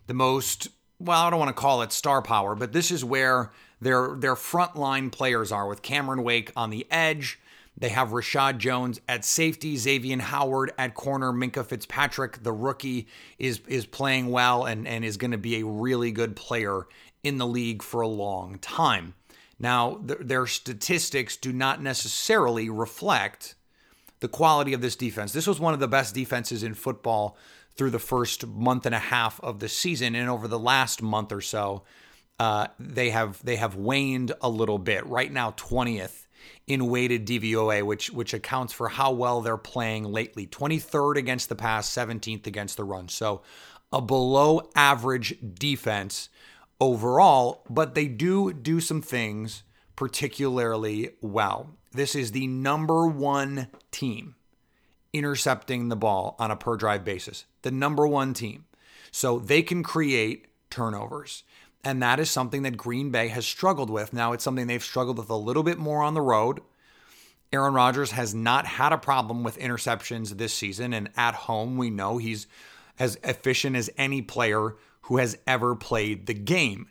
the 0.07 0.13
most, 0.13 0.69
well, 0.99 1.21
I 1.21 1.29
don't 1.29 1.39
want 1.39 1.49
to 1.49 1.61
call 1.61 1.81
it 1.81 1.91
star 1.91 2.21
power, 2.21 2.55
but 2.55 2.73
this 2.73 2.91
is 2.91 3.03
where 3.03 3.51
their 3.79 4.15
their 4.15 4.35
frontline 4.35 5.11
players 5.11 5.51
are 5.51 5.67
with 5.67 5.81
Cameron 5.81 6.23
Wake 6.23 6.51
on 6.55 6.69
the 6.69 6.87
edge. 6.89 7.39
They 7.79 7.89
have 7.89 8.09
Reshad 8.09 8.57
Jones 8.57 8.99
at 9.07 9.23
safety, 9.23 9.77
Xavier 9.77 10.19
Howard 10.19 10.71
at 10.79 10.95
corner, 10.95 11.31
Minkah 11.31 11.65
Fitzpatrick, 11.65 12.41
the 12.41 12.51
rookie, 12.51 13.07
is 13.37 13.61
is 13.67 13.85
playing 13.85 14.29
well 14.29 14.65
and, 14.65 14.87
and 14.87 15.05
is 15.05 15.17
going 15.17 15.31
to 15.31 15.37
be 15.37 15.59
a 15.59 15.65
really 15.65 16.11
good 16.11 16.35
player 16.35 16.87
in 17.23 17.37
the 17.37 17.45
league 17.45 17.83
for 17.83 18.01
a 18.01 18.07
long 18.07 18.57
time. 18.59 19.13
Now, 19.59 20.01
th- 20.07 20.19
their 20.21 20.47
statistics 20.47 21.35
do 21.37 21.51
not 21.51 21.81
necessarily 21.81 22.69
reflect 22.69 23.55
the 24.19 24.27
quality 24.27 24.73
of 24.73 24.81
this 24.81 24.95
defense. 24.95 25.31
This 25.31 25.47
was 25.47 25.59
one 25.59 25.73
of 25.73 25.79
the 25.79 25.87
best 25.87 26.15
defenses 26.15 26.63
in 26.63 26.73
football 26.73 27.37
through 27.77 27.91
the 27.91 27.99
first 27.99 28.45
month 28.47 28.85
and 28.85 28.95
a 28.95 28.99
half 28.99 29.39
of 29.41 29.59
the 29.59 29.69
season, 29.69 30.15
and 30.15 30.29
over 30.29 30.47
the 30.47 30.59
last 30.59 31.01
month 31.01 31.31
or 31.31 31.41
so, 31.41 31.83
uh, 32.39 32.67
they 32.79 33.09
have 33.11 33.43
they 33.43 33.55
have 33.55 33.75
waned 33.75 34.33
a 34.41 34.49
little 34.49 34.79
bit. 34.79 35.05
Right 35.05 35.31
now, 35.31 35.53
twentieth 35.55 36.27
in 36.65 36.87
weighted 36.87 37.25
DVOA, 37.25 37.83
which 37.83 38.11
which 38.11 38.33
accounts 38.33 38.73
for 38.73 38.89
how 38.89 39.11
well 39.11 39.41
they're 39.41 39.57
playing 39.57 40.05
lately. 40.05 40.45
Twenty 40.45 40.79
third 40.79 41.17
against 41.17 41.49
the 41.49 41.55
pass, 41.55 41.87
seventeenth 41.89 42.47
against 42.47 42.77
the 42.77 42.83
run. 42.83 43.09
So 43.09 43.41
a 43.91 44.01
below 44.01 44.69
average 44.75 45.37
defense 45.53 46.29
overall, 46.79 47.63
but 47.69 47.95
they 47.95 48.07
do 48.07 48.53
do 48.53 48.79
some 48.79 49.01
things 49.01 49.63
particularly 49.95 51.11
well. 51.21 51.77
This 51.91 52.13
is 52.13 52.31
the 52.31 52.47
number 52.47 53.07
one 53.07 53.67
team 53.91 54.35
intercepting 55.13 55.89
the 55.89 55.95
ball 55.95 56.35
on 56.39 56.51
a 56.51 56.55
per 56.55 56.75
drive 56.75 57.03
basis. 57.03 57.45
The 57.61 57.71
number 57.71 58.07
one 58.07 58.33
team. 58.33 58.65
So 59.11 59.39
they 59.39 59.61
can 59.61 59.83
create 59.83 60.47
turnovers. 60.69 61.43
And 61.83 62.01
that 62.01 62.19
is 62.19 62.29
something 62.29 62.63
that 62.63 62.75
Green 62.75 63.11
Bay 63.11 63.29
has 63.29 63.45
struggled 63.45 63.89
with. 63.89 64.11
Now, 64.13 64.33
it's 64.33 64.43
something 64.43 64.67
they've 64.67 64.83
struggled 64.83 65.17
with 65.17 65.29
a 65.29 65.35
little 65.35 65.63
bit 65.63 65.77
more 65.77 66.03
on 66.03 66.13
the 66.13 66.21
road. 66.21 66.61
Aaron 67.53 67.73
Rodgers 67.73 68.11
has 68.11 68.35
not 68.35 68.65
had 68.65 68.91
a 68.91 68.97
problem 68.97 69.43
with 69.43 69.57
interceptions 69.57 70.31
this 70.31 70.53
season. 70.53 70.93
And 70.93 71.09
at 71.15 71.33
home, 71.33 71.77
we 71.77 71.89
know 71.89 72.17
he's 72.17 72.47
as 72.99 73.17
efficient 73.23 73.75
as 73.75 73.89
any 73.97 74.21
player 74.21 74.75
who 75.01 75.17
has 75.17 75.37
ever 75.47 75.75
played 75.75 76.25
the 76.25 76.33
game. 76.33 76.89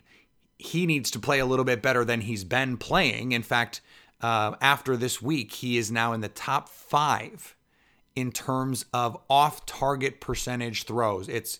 He 0.57 0.87
needs 0.87 1.11
to 1.11 1.19
play 1.19 1.37
a 1.39 1.45
little 1.45 1.65
bit 1.65 1.83
better 1.83 2.03
than 2.03 2.21
he's 2.21 2.43
been 2.43 2.77
playing. 2.77 3.33
In 3.33 3.43
fact, 3.43 3.81
uh, 4.21 4.55
after 4.59 4.97
this 4.97 5.21
week, 5.21 5.53
he 5.53 5.77
is 5.77 5.91
now 5.91 6.13
in 6.13 6.21
the 6.21 6.27
top 6.27 6.69
five 6.69 7.55
in 8.17 8.31
terms 8.31 8.83
of 8.93 9.15
off 9.29 9.63
target 9.67 10.19
percentage 10.19 10.85
throws. 10.85 11.29
It's 11.29 11.59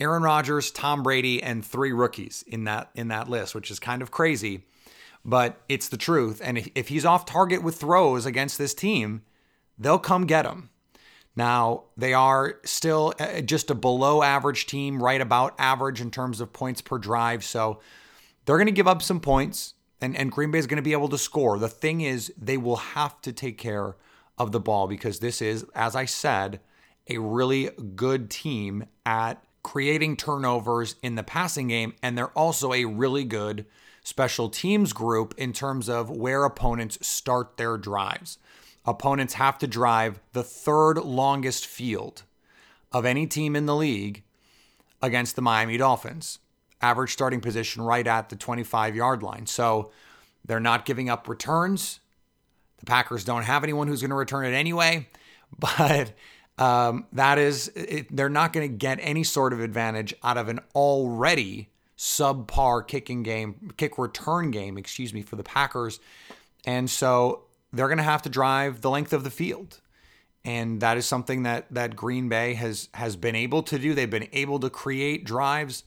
Aaron 0.00 0.22
Rodgers, 0.22 0.70
Tom 0.70 1.02
Brady, 1.02 1.42
and 1.42 1.62
three 1.62 1.92
rookies 1.92 2.42
in 2.46 2.64
that 2.64 2.88
in 2.94 3.08
that 3.08 3.28
list, 3.28 3.54
which 3.54 3.70
is 3.70 3.78
kind 3.78 4.00
of 4.00 4.10
crazy, 4.10 4.64
but 5.22 5.60
it's 5.68 5.90
the 5.90 5.98
truth. 5.98 6.40
And 6.42 6.56
if, 6.56 6.68
if 6.74 6.88
he's 6.88 7.04
off 7.04 7.26
target 7.26 7.62
with 7.62 7.76
throws 7.76 8.24
against 8.24 8.56
this 8.56 8.72
team, 8.72 9.20
they'll 9.78 9.98
come 9.98 10.24
get 10.24 10.46
him. 10.46 10.70
Now, 11.36 11.84
they 11.94 12.14
are 12.14 12.54
still 12.64 13.12
uh, 13.20 13.42
just 13.42 13.70
a 13.70 13.74
below 13.74 14.22
average 14.22 14.64
team, 14.64 15.02
right 15.02 15.20
about 15.20 15.56
average 15.58 16.00
in 16.00 16.10
terms 16.10 16.40
of 16.40 16.54
points 16.54 16.80
per 16.80 16.96
drive. 16.96 17.44
So 17.44 17.80
they're 18.46 18.56
going 18.56 18.64
to 18.64 18.72
give 18.72 18.88
up 18.88 19.02
some 19.02 19.20
points, 19.20 19.74
and, 20.00 20.16
and 20.16 20.32
Green 20.32 20.52
Bay 20.52 20.58
is 20.58 20.66
going 20.66 20.76
to 20.76 20.82
be 20.82 20.92
able 20.92 21.10
to 21.10 21.18
score. 21.18 21.58
The 21.58 21.68
thing 21.68 22.00
is, 22.00 22.32
they 22.38 22.56
will 22.56 22.76
have 22.76 23.20
to 23.20 23.32
take 23.34 23.58
care 23.58 23.94
of 24.38 24.52
the 24.52 24.60
ball 24.60 24.86
because 24.86 25.18
this 25.18 25.42
is, 25.42 25.64
as 25.74 25.96
I 25.96 26.04
said, 26.04 26.60
a 27.08 27.18
really 27.18 27.70
good 27.96 28.30
team 28.30 28.84
at 29.04 29.42
creating 29.62 30.16
turnovers 30.16 30.96
in 31.02 31.14
the 31.14 31.22
passing 31.22 31.68
game, 31.68 31.94
and 32.02 32.16
they're 32.16 32.28
also 32.28 32.72
a 32.72 32.84
really 32.84 33.24
good 33.24 33.66
special 34.02 34.48
teams 34.48 34.92
group 34.92 35.34
in 35.36 35.52
terms 35.52 35.88
of 35.88 36.08
where 36.08 36.44
opponents 36.44 36.98
start 37.06 37.56
their 37.56 37.76
drives. 37.76 38.38
Opponents 38.86 39.34
have 39.34 39.58
to 39.58 39.66
drive 39.66 40.20
the 40.32 40.42
third 40.42 40.96
longest 40.98 41.66
field 41.66 42.22
of 42.90 43.04
any 43.04 43.26
team 43.26 43.54
in 43.54 43.66
the 43.66 43.76
league 43.76 44.22
against 45.02 45.36
the 45.36 45.42
Miami 45.42 45.76
Dolphins. 45.76 46.38
Average 46.80 47.12
starting 47.12 47.40
position 47.40 47.82
right 47.82 48.06
at 48.06 48.30
the 48.30 48.36
25 48.36 48.96
yard 48.96 49.22
line. 49.22 49.46
So 49.46 49.90
they're 50.44 50.60
not 50.60 50.86
giving 50.86 51.10
up 51.10 51.28
returns. 51.28 52.00
The 52.78 52.86
Packers 52.86 53.24
don't 53.24 53.42
have 53.42 53.64
anyone 53.64 53.88
who's 53.88 54.00
going 54.00 54.10
to 54.10 54.16
return 54.16 54.46
it 54.46 54.56
anyway, 54.56 55.08
but 55.58 56.12
um, 56.58 57.06
that 57.12 57.38
is, 57.38 57.68
it, 57.74 58.14
they're 58.14 58.28
not 58.28 58.52
going 58.52 58.68
to 58.68 58.76
get 58.76 58.98
any 59.00 59.24
sort 59.24 59.52
of 59.52 59.60
advantage 59.60 60.14
out 60.22 60.36
of 60.36 60.48
an 60.48 60.60
already 60.74 61.68
subpar 61.96 62.86
kicking 62.86 63.22
game, 63.22 63.72
kick 63.76 63.98
return 63.98 64.50
game, 64.50 64.78
excuse 64.78 65.12
me, 65.12 65.22
for 65.22 65.36
the 65.36 65.42
Packers. 65.42 66.00
And 66.64 66.88
so 66.88 67.44
they're 67.72 67.88
going 67.88 67.98
to 67.98 68.04
have 68.04 68.22
to 68.22 68.28
drive 68.28 68.80
the 68.80 68.90
length 68.90 69.12
of 69.12 69.24
the 69.24 69.30
field. 69.30 69.80
And 70.44 70.80
that 70.80 70.96
is 70.96 71.04
something 71.04 71.42
that 71.42 71.66
that 71.72 71.96
Green 71.96 72.28
Bay 72.28 72.54
has 72.54 72.88
has 72.94 73.16
been 73.16 73.34
able 73.34 73.62
to 73.64 73.78
do. 73.78 73.92
They've 73.92 74.08
been 74.08 74.28
able 74.32 74.60
to 74.60 74.70
create 74.70 75.24
drives, 75.24 75.82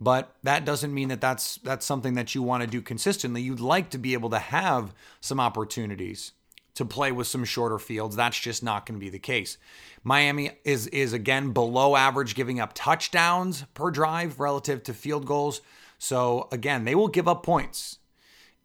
but 0.00 0.34
that 0.42 0.64
doesn't 0.64 0.92
mean 0.92 1.08
that 1.08 1.20
that's 1.20 1.56
that's 1.58 1.86
something 1.86 2.14
that 2.14 2.34
you 2.34 2.42
want 2.42 2.62
to 2.62 2.66
do 2.66 2.82
consistently. 2.82 3.42
You'd 3.42 3.60
like 3.60 3.90
to 3.90 3.98
be 3.98 4.12
able 4.12 4.30
to 4.30 4.38
have 4.38 4.92
some 5.20 5.38
opportunities 5.38 6.32
to 6.74 6.84
play 6.84 7.12
with 7.12 7.26
some 7.26 7.44
shorter 7.44 7.78
fields. 7.78 8.16
That's 8.16 8.38
just 8.38 8.62
not 8.62 8.86
going 8.86 8.98
to 8.98 9.04
be 9.04 9.10
the 9.10 9.18
case. 9.18 9.56
Miami 10.02 10.50
is 10.64 10.88
is 10.88 11.12
again 11.12 11.52
below 11.52 11.96
average 11.96 12.34
giving 12.34 12.60
up 12.60 12.72
touchdowns 12.74 13.64
per 13.74 13.90
drive 13.90 14.40
relative 14.40 14.82
to 14.84 14.94
field 14.94 15.26
goals. 15.26 15.60
So 15.98 16.48
again, 16.50 16.84
they 16.84 16.94
will 16.94 17.08
give 17.08 17.28
up 17.28 17.42
points. 17.42 17.98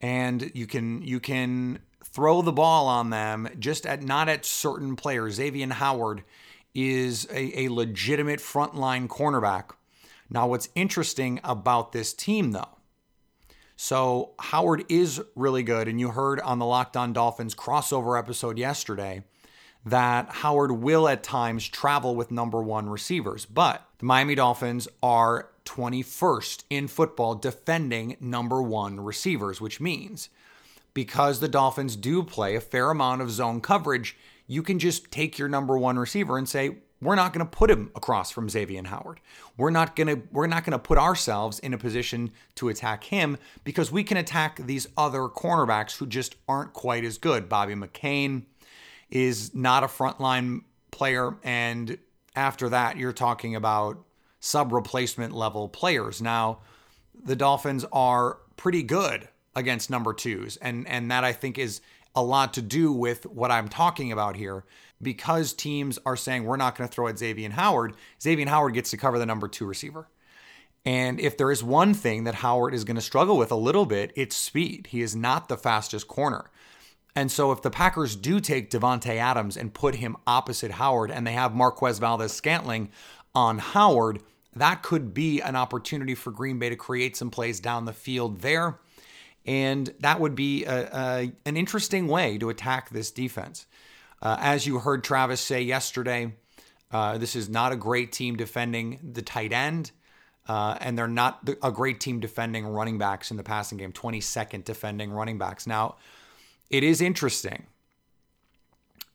And 0.02 0.52
you 0.54 0.66
can 0.66 1.02
you 1.02 1.20
can 1.20 1.80
throw 2.04 2.42
the 2.42 2.52
ball 2.52 2.88
on 2.88 3.12
them 3.12 3.50
just 3.60 3.86
at 3.86 4.02
not 4.02 4.30
at 4.30 4.46
certain 4.46 4.96
players. 4.96 5.36
Xavier 5.36 5.68
Howard 5.68 6.24
is 6.74 7.28
a, 7.32 7.66
a 7.66 7.70
legitimate 7.70 8.40
frontline 8.40 9.08
cornerback. 9.08 9.72
Now, 10.30 10.48
what's 10.48 10.70
interesting 10.76 11.40
about 11.44 11.92
this 11.92 12.14
team, 12.14 12.52
though, 12.52 12.78
so 13.76 14.32
Howard 14.40 14.84
is 14.90 15.22
really 15.36 15.64
good, 15.64 15.88
and 15.88 16.00
you 16.00 16.10
heard 16.10 16.40
on 16.42 16.60
the 16.60 16.66
Locked 16.66 16.98
On 16.98 17.14
Dolphins 17.14 17.56
crossover 17.56 18.20
episode 18.20 18.58
yesterday 18.58 19.24
that 19.86 20.30
Howard 20.30 20.74
will 20.74 21.08
at 21.08 21.24
times 21.24 21.68
travel 21.68 22.16
with 22.16 22.32
number 22.32 22.62
one 22.62 22.90
receivers, 22.90 23.46
but 23.46 23.88
the 24.00 24.06
Miami 24.06 24.36
Dolphins 24.36 24.88
are 25.02 25.50
21st 25.66 26.64
in 26.70 26.88
football 26.88 27.36
defending 27.36 28.18
number 28.20 28.62
one 28.62 29.00
receivers, 29.00 29.62
which 29.62 29.80
means 29.80 30.30
because 30.94 31.40
the 31.40 31.48
Dolphins 31.48 31.96
do 31.96 32.24
play 32.24 32.56
a 32.56 32.62
fair 32.62 32.90
amount 32.90 33.22
of 33.22 33.32
zone 33.32 33.62
coverage, 33.62 34.18
you 34.48 34.62
can 34.62 34.80
just 34.80 35.12
take 35.12 35.38
your 35.38 35.48
number 35.48 35.78
one 35.78 35.98
receiver 35.98 36.38
and 36.38 36.50
say, 36.50 36.78
we're 37.02 37.16
not 37.16 37.32
going 37.34 37.46
to 37.46 37.50
put 37.50 37.72
him 37.72 37.92
across 37.96 38.32
from 38.32 38.50
Xavier 38.50 38.84
Howard. 38.84 39.22
We're 39.58 39.70
not 39.70 39.96
going 39.96 40.08
to 40.08 40.22
we're 40.32 40.48
not 40.48 40.66
going 40.66 40.74
to 40.74 40.80
put 40.80 40.98
ourselves 40.98 41.60
in 41.60 41.74
a 41.74 41.78
position 41.78 42.32
to 42.56 42.70
attack 42.70 43.06
him 43.06 43.38
because 43.64 43.92
we 43.92 44.04
can 44.04 44.18
attack 44.18 44.58
these 44.66 44.88
other 44.98 45.22
cornerbacks 45.22 45.98
who 45.98 46.06
just 46.06 46.36
aren't 46.48 46.74
quite 46.74 47.06
as 47.06 47.18
good. 47.18 47.48
Bobby 47.48 47.74
McCain 47.74 48.44
is 49.10 49.56
not 49.56 49.84
a 49.84 49.88
frontline 49.88 50.64
player 50.92 51.38
and 51.44 51.98
after 52.36 52.70
that 52.70 52.98
you're 52.98 53.14
talking 53.14 53.56
about 53.56 54.04
sub 54.40 54.72
replacement 54.72 55.34
level 55.34 55.70
players. 55.70 56.22
Now, 56.22 56.60
the 57.24 57.36
Dolphins 57.36 57.86
are 57.92 58.38
pretty 58.58 58.84
good 58.84 59.28
against 59.56 59.90
number 59.90 60.14
2s 60.14 60.58
and 60.62 60.88
and 60.88 61.10
that 61.12 61.24
I 61.24 61.32
think 61.32 61.58
is 61.58 61.82
a 62.16 62.24
lot 62.24 62.54
to 62.56 62.62
do 62.62 62.92
with 62.92 63.26
what 63.26 63.52
I'm 63.52 63.70
talking 63.70 64.12
about 64.12 64.36
here 64.36 64.66
because 65.02 65.54
teams 65.54 66.00
are 66.06 66.18
saying 66.18 66.44
we're 66.44 66.58
not 66.58 66.78
going 66.78 66.88
to 66.88 66.94
throw 66.94 67.08
at 67.08 67.18
Xavier 67.18 67.50
Howard, 67.52 67.96
Xavier 68.22 68.48
Howard 68.48 68.74
gets 68.74 68.92
to 68.92 68.98
cover 68.98 69.20
the 69.20 69.26
number 69.26 69.48
two 69.48 69.66
receiver. 69.66 70.08
And 70.86 71.20
if 71.20 71.38
there 71.38 71.52
is 71.52 71.64
one 71.64 71.94
thing 71.94 72.24
that 72.24 72.36
Howard 72.36 72.74
is 72.74 72.84
going 72.84 72.96
to 72.96 73.02
struggle 73.02 73.38
with 73.38 73.52
a 73.52 73.56
little 73.56 73.86
bit, 73.86 74.12
it's 74.16 74.36
speed. 74.36 74.88
He 74.88 75.02
is 75.02 75.16
not 75.16 75.50
the 75.50 75.58
fastest 75.58 76.08
corner. 76.08 76.50
And 77.16 77.32
so 77.32 77.52
if 77.52 77.62
the 77.62 77.72
Packers 77.72 78.16
do 78.16 78.40
take 78.40 78.70
Davante 78.70 79.16
Adams 79.16 79.58
and 79.58 79.74
put 79.74 79.96
him 79.96 80.16
opposite 80.26 80.72
Howard 80.72 81.12
and 81.12 81.28
they 81.28 81.34
have 81.34 81.54
Marquez 81.54 82.00
Valdes 82.00 82.32
Scantling 82.32 82.92
on 83.36 83.58
Howard, 83.58 84.22
that 84.56 84.84
could 84.84 85.14
be 85.14 85.42
an 85.42 85.56
opportunity 85.56 86.16
for 86.16 86.32
Green 86.32 86.60
Bay 86.60 86.70
to 86.70 86.76
create 86.76 87.18
some 87.18 87.30
plays 87.30 87.60
down 87.60 87.86
the 87.86 87.94
field 87.94 88.42
there. 88.42 88.80
And 89.46 89.94
that 90.00 90.20
would 90.20 90.36
be 90.36 90.66
a, 90.66 90.90
a, 90.94 91.32
an 91.46 91.58
interesting 91.58 92.08
way 92.08 92.38
to 92.38 92.50
attack 92.50 92.90
this 92.90 93.12
defense. 93.12 93.66
Uh, 94.22 94.38
as 94.40 94.68
you 94.68 94.80
heard 94.80 95.04
Travis 95.04 95.42
say 95.42 95.62
yesterday, 95.62 96.34
uh, 96.92 97.18
this 97.18 97.36
is 97.36 97.50
not 97.50 97.72
a 97.72 97.76
great 97.76 98.12
team 98.12 98.36
defending 98.36 99.00
the 99.14 99.22
tight 99.22 99.54
end, 99.54 99.92
uh, 100.48 100.78
and 100.82 100.98
they're 100.98 101.08
not 101.08 101.48
a 101.64 101.72
great 101.72 102.00
team 102.00 102.20
defending 102.20 102.66
running 102.66 102.98
backs 102.98 103.32
in 103.32 103.38
the 103.38 103.44
passing 103.44 103.78
game, 103.78 103.92
22nd 103.92 104.64
defending 104.64 105.12
running 105.12 105.38
backs. 105.38 105.68
Now, 105.68 105.96
it 106.70 106.84
is 106.84 107.02
interesting. 107.02 107.68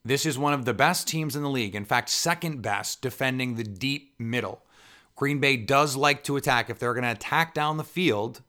This 0.05 0.27
is 0.27 0.39
one 0.39 0.53
of 0.53 0.65
the 0.65 0.75
best 0.75 1.09
teams 1.09 1.35
in 1.35 1.43
the 1.43 1.49
league. 1.49 1.75
In 1.75 1.85
fact, 1.85 2.11
second 2.11 2.63
best 2.63 3.01
defending 3.01 3.55
the 3.55 3.65
deep 3.65 4.15
middle. 4.19 4.63
Green 5.17 5.39
Bay 5.39 5.57
does 5.57 5.97
like 5.97 6.23
to 6.25 6.37
attack. 6.37 6.69
If 6.69 6.79
they're 6.79 6.93
going 6.93 7.05
to 7.05 7.11
attack 7.11 7.55
down 7.55 7.77
the 7.77 7.85
field, 7.85 8.43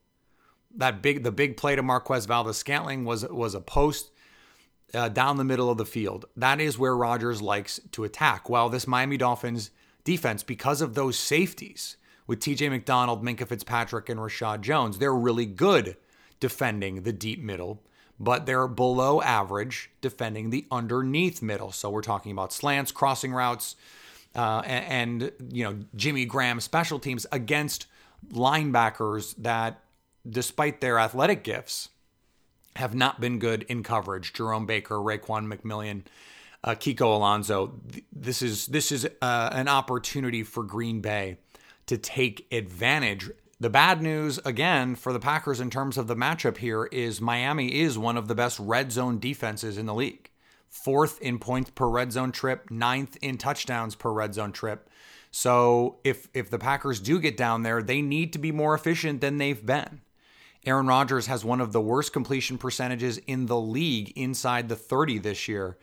that 0.76 1.02
big 1.02 1.24
the 1.24 1.32
big 1.32 1.56
play 1.56 1.76
to 1.76 1.84
Marquez 1.84 2.26
Valdes 2.26 2.58
Scantling 2.58 3.06
was 3.06 3.26
was 3.30 3.56
a 3.56 3.62
post 3.62 4.12
uh, 4.96 5.10
down 5.10 5.38
the 5.38 5.44
middle 5.44 5.70
of 5.70 5.78
the 5.78 5.86
field. 5.86 6.26
That 6.36 6.60
is 6.60 6.80
where 6.80 6.96
Rodgers 6.96 7.42
likes 7.42 7.80
to 7.92 8.04
attack. 8.04 8.50
While 8.50 8.70
this 8.70 8.88
Miami 8.88 9.18
Dolphins 9.18 9.72
defense, 10.04 10.44
because 10.44 10.82
of 10.82 10.94
those 10.94 11.18
safeties 11.18 11.98
with 12.28 12.40
TJ 12.40 12.70
McDonald, 12.70 13.24
Minkah 13.24 13.48
Fitzpatrick, 13.48 14.10
and 14.10 14.20
Reshad 14.20 14.62
Jones, 14.62 14.98
they're 14.98 15.14
really 15.14 15.46
good 15.46 15.98
defending 16.40 17.04
the 17.04 17.14
deep 17.14 17.42
middle, 17.42 17.84
but 18.20 18.46
they're 18.46 18.68
below 18.68 19.22
average 19.22 19.92
defending 20.02 20.50
the 20.50 20.66
underneath 20.72 21.42
middle. 21.42 21.72
So 21.72 21.90
we're 21.90 22.02
talking 22.02 22.32
about 22.32 22.54
slants, 22.54 22.92
crossing 22.92 23.34
routes, 23.34 23.76
uh, 24.36 24.62
and, 24.66 25.22
and 25.22 25.54
you 25.54 25.64
know 25.64 25.78
Jimmy 25.96 26.26
Graham 26.26 26.60
special 26.60 27.00
teams 27.00 27.26
against 27.32 27.88
linebackers 28.32 29.36
that, 29.38 29.82
despite 30.28 30.82
their 30.82 31.00
athletic 31.00 31.44
gifts, 31.44 31.90
have 32.76 32.94
not 32.94 33.22
been 33.22 33.40
good 33.40 33.64
in 33.64 33.84
coverage. 33.84 34.34
Jerome 34.34 34.66
Baker, 34.66 34.96
Raekwon 34.96 35.52
McMillan, 35.52 36.04
uh, 36.64 36.72
Kiko 36.72 37.16
Alonso. 37.16 37.80
This 38.12 38.42
is 38.42 38.68
this 38.68 38.92
is 38.92 39.08
uh, 39.22 39.50
an 39.52 39.68
opportunity 39.68 40.44
for 40.44 40.64
Green 40.64 41.02
Bay 41.02 41.38
to 41.86 41.98
take 41.98 42.48
advantage. 42.52 43.30
The 43.60 43.70
bad 43.70 44.02
news 44.02 44.40
again 44.44 44.96
for 44.96 45.14
the 45.14 45.20
Packers 45.20 45.62
in 45.62 45.70
terms 45.70 45.98
of 45.98 46.08
the 46.08 46.16
matchup 46.16 46.58
here 46.58 46.86
is 46.86 47.22
Miami 47.22 47.80
is 47.80 47.98
one 47.98 48.18
of 48.18 48.28
the 48.28 48.36
best 48.36 48.60
red 48.60 48.92
zone 48.92 49.20
defenses 49.20 49.78
in 49.78 49.86
the 49.86 49.94
league. 49.94 50.30
Fourth 50.68 51.22
in 51.22 51.40
points 51.40 51.70
per 51.70 51.88
red 51.88 52.12
zone 52.12 52.34
trip, 52.34 52.70
ninth 52.70 53.18
in 53.22 53.38
touchdowns 53.38 53.96
per 53.96 54.12
red 54.12 54.34
zone 54.34 54.52
trip. 54.52 54.90
So 55.32 56.00
if 56.04 56.28
if 56.34 56.50
the 56.50 56.60
Packers 56.60 57.00
do 57.00 57.20
get 57.20 57.38
down 57.38 57.64
there, 57.64 57.82
they 57.82 58.02
need 58.02 58.34
to 58.34 58.40
be 58.40 58.52
more 58.52 58.74
efficient 58.74 59.22
than 59.22 59.38
they've 59.38 59.66
been. 59.66 60.02
Aaron 60.66 60.88
Rodgers 60.88 61.28
has 61.28 61.46
one 61.46 61.62
of 61.62 61.72
the 61.72 61.82
worst 61.82 62.12
completion 62.12 62.58
percentages 62.58 63.18
in 63.20 63.46
the 63.46 63.60
league 63.60 64.12
inside 64.16 64.68
the 64.68 64.76
30 64.76 65.20
this 65.20 65.48
year. 65.48 65.78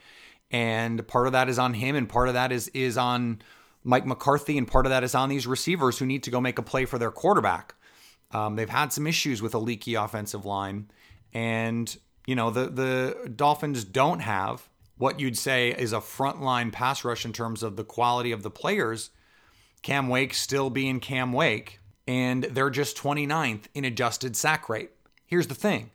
And 0.51 1.07
part 1.07 1.27
of 1.27 1.33
that 1.33 1.49
is 1.49 1.59
on 1.59 1.75
him 1.75 1.97
and 1.97 2.09
part 2.09 2.29
of 2.29 2.35
that 2.35 2.53
is 2.53 2.69
is 2.69 2.99
on 2.99 3.41
Mike 3.85 4.07
McCarthy 4.07 4.59
and 4.59 4.69
part 4.69 4.87
of 4.87 4.91
that 4.91 5.03
is 5.03 5.15
on 5.15 5.29
these 5.29 5.47
receivers 5.47 5.99
who 5.99 6.07
need 6.07 6.23
to 6.25 6.31
go 6.31 6.41
make 6.41 6.59
a 6.59 6.63
play 6.63 6.85
for 6.85 6.99
their 6.99 7.11
quarterback. 7.11 7.75
Um, 8.33 8.57
they've 8.57 8.69
had 8.69 8.93
some 8.93 9.07
issues 9.07 9.41
with 9.41 9.55
a 9.55 9.59
leaky 9.59 9.95
offensive 9.95 10.45
line 10.45 10.91
and 11.33 11.97
you 12.27 12.35
know 12.35 12.51
the 12.51 12.67
the 12.67 13.31
Dolphins 13.35 13.85
don't 13.85 14.21
have 14.21 14.69
what 14.99 15.19
you'd 15.19 15.37
say 15.37 15.71
is 15.71 15.93
a 15.93 15.99
frontline 15.99 16.71
pass 16.71 17.05
rush 17.05 17.25
in 17.25 17.33
terms 17.33 17.63
of 17.63 17.77
the 17.77 17.85
quality 17.85 18.31
of 18.31 18.43
the 18.43 18.51
players. 18.51 19.11
Cam 19.83 20.09
Wake 20.09 20.33
still 20.33 20.71
being 20.71 21.01
Cam 21.01 21.33
Wake, 21.33 21.81
and 22.07 22.45
they're 22.45 22.71
just 22.71 22.97
29th 22.97 23.65
in 23.75 23.85
adjusted 23.85 24.37
sack 24.37 24.69
rate. 24.69 24.91
Here's 25.27 25.47
the 25.47 25.55
thing 25.55 25.91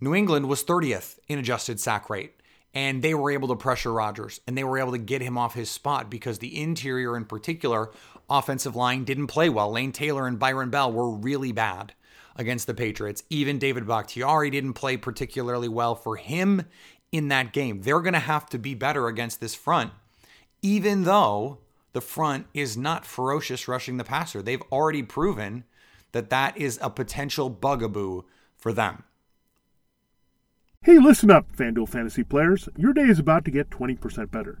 New 0.00 0.14
England 0.14 0.48
was 0.48 0.64
30th 0.64 1.18
in 1.28 1.38
adjusted 1.38 1.80
sack 1.80 2.10
rate, 2.10 2.34
and 2.74 3.02
they 3.02 3.14
were 3.14 3.30
able 3.30 3.48
to 3.48 3.56
pressure 3.56 3.92
Rodgers 3.92 4.40
and 4.46 4.58
they 4.58 4.64
were 4.64 4.78
able 4.78 4.92
to 4.92 4.98
get 4.98 5.22
him 5.22 5.38
off 5.38 5.54
his 5.54 5.70
spot 5.70 6.10
because 6.10 6.38
the 6.38 6.60
interior, 6.60 7.16
in 7.16 7.24
particular, 7.24 7.90
offensive 8.28 8.76
line 8.76 9.04
didn't 9.04 9.28
play 9.28 9.48
well. 9.48 9.70
Lane 9.70 9.92
Taylor 9.92 10.26
and 10.26 10.38
Byron 10.38 10.70
Bell 10.70 10.92
were 10.92 11.10
really 11.10 11.52
bad 11.52 11.94
against 12.36 12.66
the 12.66 12.74
Patriots. 12.74 13.22
Even 13.30 13.58
David 13.58 13.86
Bakhtiari 13.86 14.50
didn't 14.50 14.72
play 14.74 14.96
particularly 14.96 15.68
well 15.68 15.94
for 15.94 16.16
him 16.16 16.64
in 17.12 17.28
that 17.28 17.52
game. 17.52 17.82
They're 17.82 18.00
going 18.00 18.14
to 18.14 18.18
have 18.18 18.46
to 18.50 18.58
be 18.58 18.74
better 18.74 19.06
against 19.06 19.40
this 19.40 19.54
front, 19.54 19.92
even 20.62 21.04
though 21.04 21.58
the 21.94 22.00
front 22.00 22.46
is 22.52 22.76
not 22.76 23.06
ferocious 23.06 23.68
rushing 23.68 23.96
the 23.96 24.04
passer. 24.04 24.42
They've 24.42 24.62
already 24.70 25.02
proven 25.02 25.64
that 26.12 26.28
that 26.28 26.58
is 26.58 26.78
a 26.82 26.90
potential 26.90 27.48
bugaboo 27.48 28.22
for 28.56 28.72
them. 28.72 29.04
Hey, 30.82 30.98
listen 30.98 31.30
up, 31.30 31.56
FanDuel 31.56 31.88
fantasy 31.88 32.24
players. 32.24 32.68
Your 32.76 32.92
day 32.92 33.04
is 33.04 33.18
about 33.18 33.44
to 33.46 33.50
get 33.50 33.70
20% 33.70 34.30
better. 34.30 34.60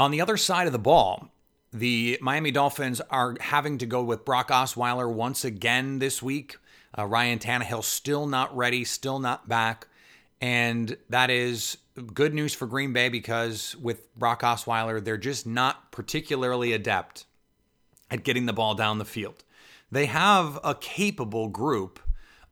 On 0.00 0.10
the 0.10 0.22
other 0.22 0.38
side 0.38 0.66
of 0.66 0.72
the 0.72 0.78
ball, 0.78 1.28
the 1.74 2.16
Miami 2.22 2.50
Dolphins 2.50 3.02
are 3.10 3.36
having 3.38 3.76
to 3.76 3.84
go 3.84 4.02
with 4.02 4.24
Brock 4.24 4.48
Osweiler 4.48 5.12
once 5.12 5.44
again 5.44 5.98
this 5.98 6.22
week. 6.22 6.56
Uh, 6.96 7.04
Ryan 7.04 7.38
Tannehill 7.38 7.84
still 7.84 8.26
not 8.26 8.56
ready, 8.56 8.82
still 8.82 9.18
not 9.18 9.46
back. 9.46 9.88
And 10.40 10.96
that 11.10 11.28
is 11.28 11.76
good 12.14 12.32
news 12.32 12.54
for 12.54 12.66
Green 12.66 12.94
Bay 12.94 13.10
because 13.10 13.76
with 13.76 14.16
Brock 14.16 14.40
Osweiler, 14.40 15.04
they're 15.04 15.18
just 15.18 15.46
not 15.46 15.92
particularly 15.92 16.72
adept 16.72 17.26
at 18.10 18.24
getting 18.24 18.46
the 18.46 18.54
ball 18.54 18.74
down 18.74 18.96
the 18.96 19.04
field. 19.04 19.44
They 19.92 20.06
have 20.06 20.58
a 20.64 20.74
capable 20.74 21.48
group 21.48 22.00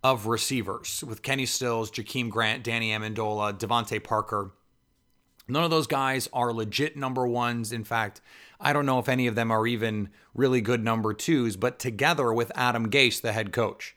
of 0.05 0.27
receivers 0.27 1.03
with 1.03 1.23
Kenny 1.23 1.47
Stills, 1.47 1.91
Jakeem 1.91 2.29
Grant, 2.29 2.63
Danny 2.63 2.91
Amendola, 2.91 3.59
DeVante 3.59 4.05
Parker. 4.05 4.51
None 5.49 5.65
of 5.65 5.71
those 5.71 5.87
guys 5.87 6.29
are 6.33 6.53
legit 6.53 6.97
number 6.97 7.27
ones. 7.27 7.73
In 7.73 7.85
fact, 7.85 8.21
I 8.61 8.73
don't 8.73 8.87
know 8.87 8.99
if 8.99 9.09
any 9.09 9.27
of 9.27 9.35
them 9.35 9.51
are 9.51 9.67
even 9.67 10.11
really 10.35 10.61
good 10.61 10.85
number 10.85 11.15
twos, 11.15 11.57
but 11.57 11.79
together 11.79 12.33
with 12.33 12.53
Adam 12.55 12.91
Gase, 12.91 13.21
the 13.21 13.33
head 13.33 13.53
coach, 13.53 13.97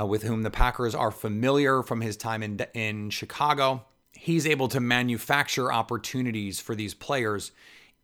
uh, 0.00 0.06
with 0.06 0.22
whom 0.22 0.42
the 0.42 0.50
Packers 0.50 0.94
are 0.94 1.10
familiar 1.10 1.82
from 1.82 2.00
his 2.00 2.16
time 2.16 2.42
in, 2.42 2.60
in 2.72 3.10
Chicago, 3.10 3.84
he's 4.12 4.46
able 4.46 4.68
to 4.68 4.80
manufacture 4.80 5.72
opportunities 5.72 6.60
for 6.60 6.74
these 6.74 6.94
players. 6.94 7.50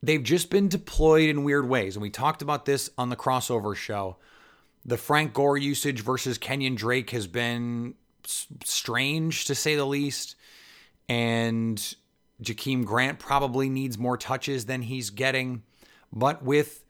They've 0.03 0.23
just 0.23 0.51
been 0.51 0.69
deployed 0.69 1.29
in 1.29 1.45
weird 1.45 1.69
ways. 1.69 1.95
And 1.95 2.03
we 2.03 2.11
talked 2.11 2.43
about 2.43 2.65
this 2.65 2.91
on 2.99 3.11
the 3.11 3.17
crossover 3.17 3.75
show. 3.77 4.17
The 4.85 4.97
Frank 4.97 5.35
Gore 5.35 5.59
usage 5.59 6.01
versus 6.01 6.39
Kenyan 6.39 6.77
Drake 6.77 7.11
has 7.11 7.27
been 7.27 7.95
strange 8.65 9.45
to 9.47 9.55
say 9.55 9.77
the 9.77 9.85
least. 9.85 10.35
And 11.09 11.95
Jakeem 12.43 12.85
Grant 12.85 13.19
probably 13.19 13.69
needs 13.69 13.99
more 13.99 14.17
touches 14.17 14.67
than 14.67 14.83
he's 14.83 15.11
getting. 15.11 15.63
But 16.13 16.43
with 16.43 16.85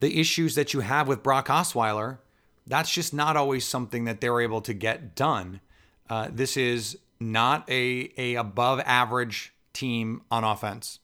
the 0.00 0.20
issues 0.20 0.54
that 0.54 0.74
you 0.74 0.80
have 0.80 1.08
with 1.08 1.22
Brock 1.22 1.48
Osweiler, 1.48 2.18
that's 2.66 2.90
just 2.90 3.12
not 3.12 3.36
always 3.36 3.64
something 3.64 4.04
that 4.04 4.20
they're 4.20 4.40
able 4.40 4.60
to 4.62 4.72
get 4.72 5.14
done. 5.14 5.60
Uh, 6.08 6.28
this 6.32 6.56
is 6.56 6.98
not 7.20 7.68
a, 7.70 8.12
a 8.16 8.34
above 8.34 8.80
average 8.80 9.52
team 9.72 10.22
on 10.30 10.44
offense. 10.44 11.00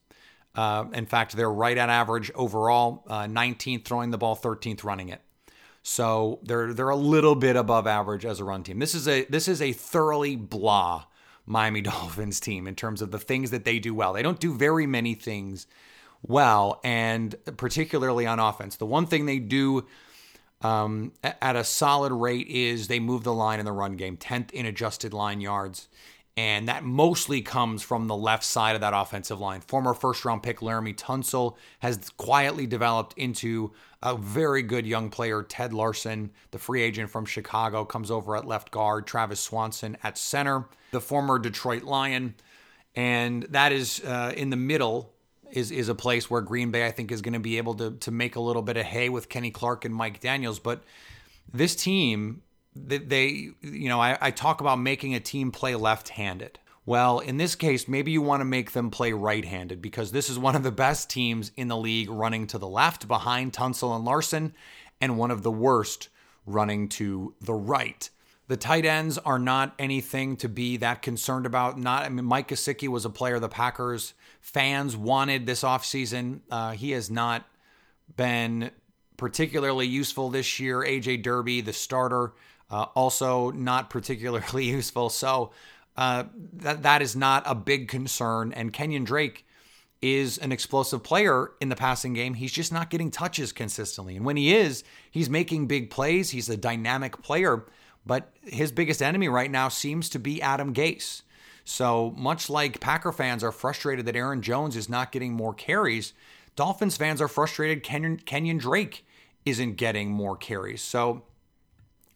Uh, 0.55 0.87
in 0.93 1.07
fact, 1.07 1.37
they're 1.37 1.51
right 1.51 1.79
at 1.79 1.89
average 1.89 2.31
overall, 2.35 3.05
uh, 3.09 3.25
19th 3.25 3.85
throwing 3.85 4.11
the 4.11 4.19
ball, 4.19 4.37
13th 4.37 4.83
running 4.83 5.09
it. 5.09 5.21
So 5.83 6.41
they're 6.43 6.75
they're 6.75 6.91
a 6.91 6.97
little 6.97 7.35
bit 7.35 7.57
above 7.57 7.87
average 7.87 8.27
as 8.27 8.39
a 8.39 8.45
run 8.45 8.63
team. 8.63 8.79
This 8.79 8.95
is 8.95 9.09
a 9.09 9.25
this 9.25 9.49
is 9.49 9.63
a 9.63 9.73
thoroughly 9.73 10.37
blah 10.37 11.05
Miami 11.51 11.81
Dolphins 11.83 12.41
team 12.41 12.67
in 12.67 12.75
terms 12.75 13.03
of 13.03 13.11
the 13.11 13.19
things 13.19 13.51
that 13.51 13.65
they 13.65 13.79
do 13.79 13.95
well. 13.95 14.13
They 14.13 14.23
don't 14.23 14.41
do 14.41 14.55
very 14.55 14.87
many 14.87 15.15
things 15.15 15.67
well, 16.23 16.81
and 16.85 17.35
particularly 17.57 18.27
on 18.27 18.39
offense. 18.39 18.77
The 18.77 18.87
one 18.87 19.07
thing 19.07 19.27
they 19.27 19.39
do 19.39 19.87
um, 20.63 21.13
at 21.23 21.57
a 21.57 21.65
solid 21.65 22.13
rate 22.13 22.47
is 22.47 22.89
they 22.89 23.01
move 23.01 23.25
the 23.25 23.33
line 23.33 23.59
in 23.59 23.65
the 23.65 23.73
run 23.73 23.97
game, 23.97 24.17
10th 24.17 24.53
in 24.53 24.67
adjusted 24.67 25.13
line 25.13 25.41
yards. 25.41 25.89
And 26.41 26.69
that 26.69 26.85
mostly 26.85 27.43
comes 27.43 27.83
from 27.83 28.07
the 28.07 28.17
left 28.17 28.45
side 28.45 28.75
of 28.75 28.81
that 28.81 28.95
offensive 28.95 29.41
line. 29.41 29.61
Former 29.61 29.93
first 29.93 30.25
round 30.25 30.43
pick 30.43 30.61
Laremy 30.61 30.97
Tunsil 30.97 31.57
has 31.81 32.09
quietly 32.17 32.67
developed 32.67 33.13
into 33.19 33.73
a 34.03 34.17
very 34.17 34.63
good 34.63 34.87
young 34.87 35.11
player. 35.11 35.43
Ted 35.43 35.75
Larsen, 35.75 36.31
the 36.51 36.59
free 36.59 36.81
agent 36.81 37.11
from 37.11 37.27
Chicago, 37.27 37.85
comes 37.85 38.11
over 38.11 38.39
at 38.39 38.47
left 38.47 38.71
guard. 38.71 39.07
Travis 39.07 39.39
Swanson 39.39 39.99
at 40.03 40.17
center, 40.17 40.65
the 40.93 41.01
former 41.03 41.39
Detroit 41.39 41.83
Lion. 41.83 42.35
And 42.97 43.43
that 43.51 43.73
is 43.73 44.03
uh, 44.03 44.33
in 44.35 44.49
the 44.49 44.57
middle 44.57 45.13
is 45.53 45.71
is 45.71 45.91
a 45.91 45.95
place 45.95 46.31
where 46.31 46.41
Green 46.41 46.71
Bay 46.71 46.87
I 46.87 46.91
think 46.91 47.13
is 47.13 47.21
going 47.21 47.35
to 47.35 47.39
be 47.41 47.59
able 47.59 47.75
to 47.75 47.91
to 47.91 48.11
make 48.11 48.37
a 48.37 48.41
little 48.41 48.63
bit 48.63 48.79
of 48.79 48.87
hay 48.87 49.11
with 49.11 49.29
Kenny 49.29 49.51
Clark 49.51 49.85
and 49.85 49.95
Mike 49.95 50.21
Daniels. 50.21 50.59
But 50.59 50.85
this 51.53 51.77
team, 51.77 52.41
they, 52.75 52.99
they 52.99 53.29
you 53.61 53.89
know, 53.89 54.01
I, 54.01 54.17
I 54.21 54.31
talk 54.31 54.61
about 54.61 54.79
making 54.79 55.15
a 55.15 55.21
team 55.21 55.51
play 55.51 55.75
left-handed. 55.75 56.59
Well, 56.87 57.19
in 57.21 57.37
this 57.37 57.55
case, 57.55 57.87
maybe 57.87 58.11
you 58.11 58.23
want 58.23 58.41
to 58.41 58.47
make 58.47 58.73
them 58.73 58.91
play 58.91 59.13
right 59.13 59.45
handed 59.45 59.83
because 59.83 60.13
this 60.13 60.31
is 60.31 60.39
one 60.39 60.57
of 60.57 60.63
the 60.63 60.73
best 60.73 61.11
teams 61.11 61.53
in 61.57 61.69
the 61.69 61.77
league 61.77 62.11
running 62.11 62.47
to 62.49 62.59
the 62.59 62.67
left 62.67 63.07
behind 63.07 63.53
Tunsil 63.53 63.95
and 63.95 64.05
Larsen, 64.05 64.55
and 65.01 65.19
one 65.19 65.31
of 65.31 65.43
the 65.43 65.51
worst 65.53 66.09
running 66.47 66.89
to 66.89 67.35
the 67.41 67.55
right. 67.55 68.09
The 68.49 68.57
tight 68.57 68.85
ends 68.85 69.17
are 69.19 69.39
not 69.39 69.75
anything 69.79 70.37
to 70.39 70.49
be 70.49 70.79
that 70.79 71.03
concerned 71.03 71.47
about. 71.47 71.79
Not, 71.79 72.03
I 72.03 72.09
mean, 72.09 72.25
Mike 72.25 72.49
Gesicki 72.49 72.89
was 72.89 73.05
a 73.05 73.11
player 73.11 73.39
the 73.39 73.49
Packers 73.49 74.15
fans 74.41 74.97
wanted 74.97 75.47
this 75.47 75.63
offseason. 75.63 76.41
Uh, 76.51 76.73
he 76.73 76.91
has 76.91 77.11
not 77.11 77.47
been 78.17 78.73
particularly 79.17 79.87
useful 79.87 80.31
this 80.31 80.59
year. 80.59 80.81
AJ 80.81 81.23
Derby, 81.23 81.61
the 81.61 81.73
starter, 81.73 82.33
uh, 82.71 82.87
also 82.95 83.51
not 83.51 83.91
particularly 83.91 84.65
useful. 84.71 85.09
So 85.09 85.51
uh, 85.97 86.25
that 86.55 86.83
that 86.83 87.03
is 87.03 87.17
not 87.17 87.43
a 87.47 87.55
big 87.55 87.89
concern. 87.89 88.53
And 88.53 88.73
Kenyan 88.73 89.05
Drake 89.05 89.47
is 90.03 90.39
an 90.39 90.51
explosive 90.51 91.03
player 91.03 91.51
in 91.61 91.69
the 91.69 91.77
passing 91.77 92.15
game. 92.15 92.35
He's 92.35 92.53
just 92.53 92.73
not 92.73 92.89
getting 92.89 93.11
touches 93.11 93.53
consistently. 93.53 94.17
And 94.17 94.25
when 94.25 94.37
he 94.37 94.55
is, 94.55 94.83
he's 95.11 95.29
making 95.29 95.67
big 95.67 95.91
plays. 95.91 96.31
He's 96.31 96.49
a 96.49 96.57
dynamic 96.57 97.21
player. 97.23 97.67
But 98.07 98.33
his 98.43 98.73
biggest 98.73 99.03
enemy 99.03 99.29
right 99.29 99.51
now 99.51 99.69
seems 99.69 100.09
to 100.11 100.19
be 100.19 100.41
Adam 100.41 100.73
Gase. 100.73 101.23
So 101.65 102.15
much 102.17 102.49
like 102.49 102.81
Packer 102.81 103.13
fans 103.13 103.45
are 103.45 103.53
frustrated 103.53 104.07
that 104.07 104.17
Aaron 104.17 104.41
Jones 104.41 104.75
is 104.75 104.89
not 104.89 105.13
getting 105.13 105.35
more 105.35 105.53
carries, 105.53 106.15
Dolphins 106.57 106.97
fans 106.97 107.21
are 107.21 107.29
frustrated 107.29 107.85
Kenyan, 107.85 108.23
Kenyan 108.25 108.59
Drake 108.59 109.07
isn't 109.45 109.75
getting 109.75 110.11
more 110.11 110.37
carries. 110.37 110.83
So 110.83 111.23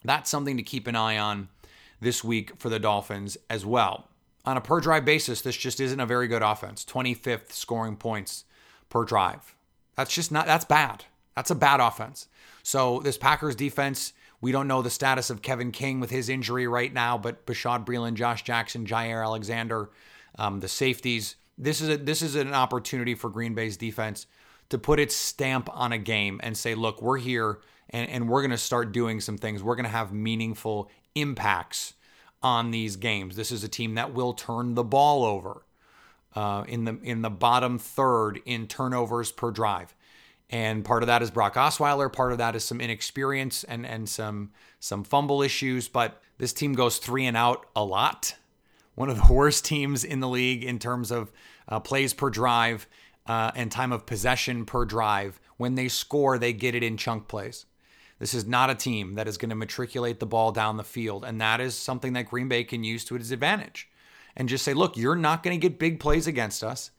that's 0.07 0.29
something 0.29 0.57
to 0.57 0.63
keep 0.63 0.87
an 0.87 0.95
eye 0.95 1.17
on 1.17 1.49
this 1.99 2.23
week 2.23 2.53
for 2.57 2.69
the 2.69 2.79
Dolphins 2.79 3.37
as 3.49 3.65
well. 3.65 4.09
On 4.45 4.57
a 4.57 4.61
per 4.61 4.79
drive 4.79 5.05
basis, 5.05 5.41
this 5.41 5.57
just 5.57 5.79
isn't 5.79 5.99
a 5.99 6.05
very 6.05 6.27
good 6.27 6.43
offense. 6.43 6.85
25th 6.85 7.51
scoring 7.51 7.95
points 7.95 8.45
per 8.89 9.03
drive. 9.03 9.55
That's 9.95 10.13
just 10.13 10.31
not, 10.31 10.45
that's 10.45 10.65
bad. 10.65 11.05
That's 11.35 11.51
a 11.51 11.55
bad 11.55 11.79
offense. 11.79 12.27
So 12.63 12.99
this 12.99 13.17
Packers 13.17 13.55
defense 13.55 14.13
we 14.41 14.51
don't 14.51 14.67
know 14.67 14.83
the 14.83 14.89
status 14.91 15.31
of 15.31 15.41
Kevin 15.41 15.71
King 15.71 15.99
with 15.99 16.11
his 16.11 16.29
injury 16.29 16.67
right 16.67 16.93
now, 16.93 17.17
but 17.17 17.47
Bashaud 17.47 17.83
Breeland, 17.83 18.13
Josh 18.13 18.43
Jackson, 18.43 18.85
Jaire 18.85 19.23
Alexander, 19.23 19.89
um, 20.37 20.59
the 20.59 20.67
safeties. 20.67 21.35
This 21.57 21.81
is 21.81 21.89
a, 21.89 21.97
this 21.97 22.21
is 22.21 22.35
an 22.35 22.53
opportunity 22.53 23.15
for 23.15 23.29
Green 23.29 23.55
Bay's 23.55 23.75
defense 23.75 24.27
to 24.69 24.77
put 24.77 24.99
its 24.99 25.15
stamp 25.15 25.69
on 25.73 25.91
a 25.91 25.97
game 25.97 26.39
and 26.43 26.55
say, 26.55 26.75
look, 26.75 27.01
we're 27.01 27.17
here 27.17 27.59
and, 27.89 28.09
and 28.09 28.29
we're 28.29 28.41
going 28.41 28.51
to 28.51 28.57
start 28.57 28.91
doing 28.91 29.19
some 29.19 29.37
things. 29.37 29.63
We're 29.63 29.75
going 29.75 29.85
to 29.85 29.89
have 29.91 30.11
meaningful 30.11 30.89
impacts 31.13 31.93
on 32.43 32.71
these 32.71 32.95
games. 32.95 33.35
This 33.35 33.51
is 33.51 33.63
a 33.63 33.67
team 33.67 33.95
that 33.95 34.13
will 34.13 34.33
turn 34.33 34.75
the 34.75 34.83
ball 34.83 35.23
over 35.23 35.65
uh, 36.35 36.63
in 36.67 36.85
the 36.85 36.99
in 37.01 37.21
the 37.21 37.29
bottom 37.29 37.79
third 37.79 38.39
in 38.45 38.67
turnovers 38.67 39.31
per 39.31 39.51
drive. 39.51 39.95
And 40.49 40.85
part 40.85 41.01
of 41.01 41.07
that 41.07 41.23
is 41.23 41.31
Brock 41.31 41.55
Osweiler, 41.55 42.11
part 42.11 42.31
of 42.31 42.37
that 42.37 42.55
is 42.55 42.63
some 42.63 42.79
inexperience 42.79 43.63
and 43.63 43.85
and 43.85 44.07
some 44.07 44.51
some 44.79 45.03
fumble 45.03 45.41
issues, 45.41 45.87
but 45.87 46.21
this 46.37 46.53
team 46.53 46.73
goes 46.73 46.97
3 46.97 47.25
and 47.27 47.37
out 47.37 47.65
a 47.75 47.83
lot, 47.83 48.35
one 48.95 49.09
of 49.09 49.15
the 49.15 49.33
worst 49.33 49.65
teams 49.65 50.03
in 50.03 50.19
the 50.19 50.27
league 50.27 50.63
in 50.63 50.79
terms 50.79 51.11
of 51.11 51.31
uh, 51.67 51.79
plays 51.79 52.13
per 52.13 52.29
drive 52.29 52.87
uh, 53.25 53.51
and 53.55 53.71
time 53.71 53.91
of 53.91 54.05
possession 54.05 54.65
per 54.65 54.85
drive. 54.85 55.39
When 55.57 55.75
they 55.75 55.87
score, 55.87 56.37
they 56.37 56.53
get 56.53 56.75
it 56.75 56.83
in 56.83 56.97
chunk 56.97 57.27
plays. 57.27 57.65
This 58.19 58.33
is 58.33 58.45
not 58.45 58.69
a 58.69 58.75
team 58.75 59.15
that 59.15 59.27
is 59.27 59.37
going 59.37 59.49
to 59.49 59.55
matriculate 59.55 60.19
the 60.19 60.25
ball 60.25 60.51
down 60.51 60.77
the 60.77 60.83
field. 60.83 61.25
And 61.25 61.39
that 61.41 61.59
is 61.59 61.75
something 61.75 62.13
that 62.13 62.29
Green 62.29 62.47
Bay 62.47 62.63
can 62.63 62.83
use 62.83 63.03
to 63.05 63.15
its 63.15 63.31
advantage. 63.31 63.89
And 64.35 64.49
just 64.49 64.63
say, 64.63 64.73
look, 64.73 64.97
you're 64.97 65.15
not 65.15 65.43
going 65.43 65.59
to 65.59 65.61
get 65.61 65.79
big 65.79 65.99
plays 65.99 66.27
against 66.27 66.63
us. 66.63 66.91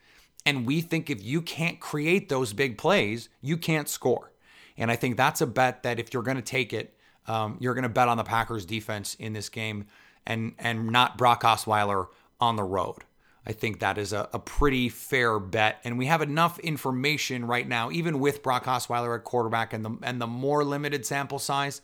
And 0.44 0.66
we 0.66 0.80
think 0.80 1.10
if 1.10 1.22
you 1.22 1.42
can't 1.42 1.80
create 1.80 2.28
those 2.28 2.52
big 2.52 2.78
plays, 2.78 3.28
you 3.40 3.56
can't 3.56 3.88
score. 3.88 4.32
And 4.76 4.90
I 4.90 4.96
think 4.96 5.16
that's 5.16 5.40
a 5.40 5.46
bet 5.46 5.82
that 5.82 5.98
if 5.98 6.12
you're 6.12 6.22
going 6.22 6.36
to 6.36 6.42
take 6.42 6.72
it, 6.72 6.94
um, 7.26 7.56
you're 7.60 7.74
going 7.74 7.82
to 7.82 7.88
bet 7.88 8.08
on 8.08 8.16
the 8.16 8.24
Packers 8.24 8.64
defense 8.64 9.14
in 9.14 9.32
this 9.32 9.48
game 9.48 9.86
and 10.26 10.54
and 10.58 10.88
not 10.90 11.18
Brock 11.18 11.42
Osweiler 11.42 12.08
on 12.40 12.56
the 12.56 12.64
road. 12.64 13.02
I 13.46 13.52
think 13.52 13.78
that 13.78 13.96
is 13.96 14.12
a, 14.12 14.28
a 14.32 14.38
pretty 14.40 14.88
fair 14.88 15.38
bet. 15.38 15.80
And 15.84 15.96
we 15.96 16.06
have 16.06 16.20
enough 16.20 16.58
information 16.58 17.46
right 17.46 17.66
now, 17.66 17.90
even 17.92 18.18
with 18.18 18.42
Brock 18.42 18.64
Osweiler 18.64 19.16
at 19.16 19.24
quarterback 19.24 19.72
and 19.72 19.84
the 19.84 19.96
and 20.02 20.20
the 20.20 20.26
more 20.26 20.64
limited 20.64 21.06
sample 21.06 21.38
size, 21.38 21.80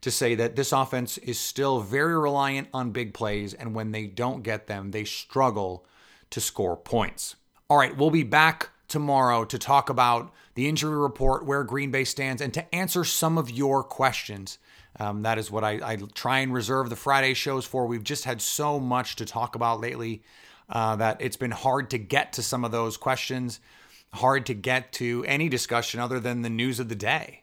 to 0.00 0.10
say 0.10 0.34
that 0.34 0.56
this 0.56 0.72
offense 0.72 1.16
is 1.18 1.38
still 1.38 1.80
very 1.80 2.18
reliant 2.18 2.68
on 2.74 2.90
big 2.90 3.14
plays, 3.14 3.54
and 3.54 3.74
when 3.74 3.92
they 3.92 4.06
don't 4.06 4.42
get 4.42 4.66
them, 4.66 4.90
they 4.90 5.04
struggle 5.04 5.86
to 6.30 6.40
score 6.40 6.76
points. 6.76 7.36
All 7.70 7.78
right, 7.78 7.96
we'll 7.96 8.10
be 8.10 8.24
back 8.24 8.70
tomorrow 8.88 9.44
to 9.44 9.58
talk 9.58 9.88
about 9.88 10.32
the 10.54 10.68
injury 10.68 10.96
report, 10.96 11.44
where 11.44 11.62
Green 11.64 11.90
Bay 11.90 12.04
stands, 12.04 12.42
and 12.42 12.52
to 12.54 12.74
answer 12.74 13.04
some 13.04 13.38
of 13.38 13.50
your 13.50 13.84
questions. 13.84 14.58
Um, 14.98 15.22
that 15.22 15.38
is 15.38 15.50
what 15.50 15.62
I, 15.62 15.78
I, 15.82 15.96
try 16.14 16.38
and 16.38 16.54
reserve 16.54 16.88
the 16.88 16.96
Friday 16.96 17.34
shows 17.34 17.66
for. 17.66 17.86
We've 17.86 18.02
just 18.02 18.24
had 18.24 18.40
so 18.40 18.80
much 18.80 19.16
to 19.16 19.26
talk 19.26 19.54
about 19.54 19.80
lately 19.80 20.22
uh, 20.68 20.96
that 20.96 21.18
it's 21.20 21.36
been 21.36 21.50
hard 21.50 21.90
to 21.90 21.98
get 21.98 22.32
to 22.34 22.42
some 22.42 22.64
of 22.64 22.72
those 22.72 22.96
questions, 22.96 23.60
hard 24.12 24.46
to 24.46 24.54
get 24.54 24.92
to 24.94 25.24
any 25.26 25.48
discussion 25.48 26.00
other 26.00 26.20
than 26.20 26.42
the 26.42 26.50
news 26.50 26.80
of 26.80 26.88
the 26.88 26.94
day. 26.94 27.42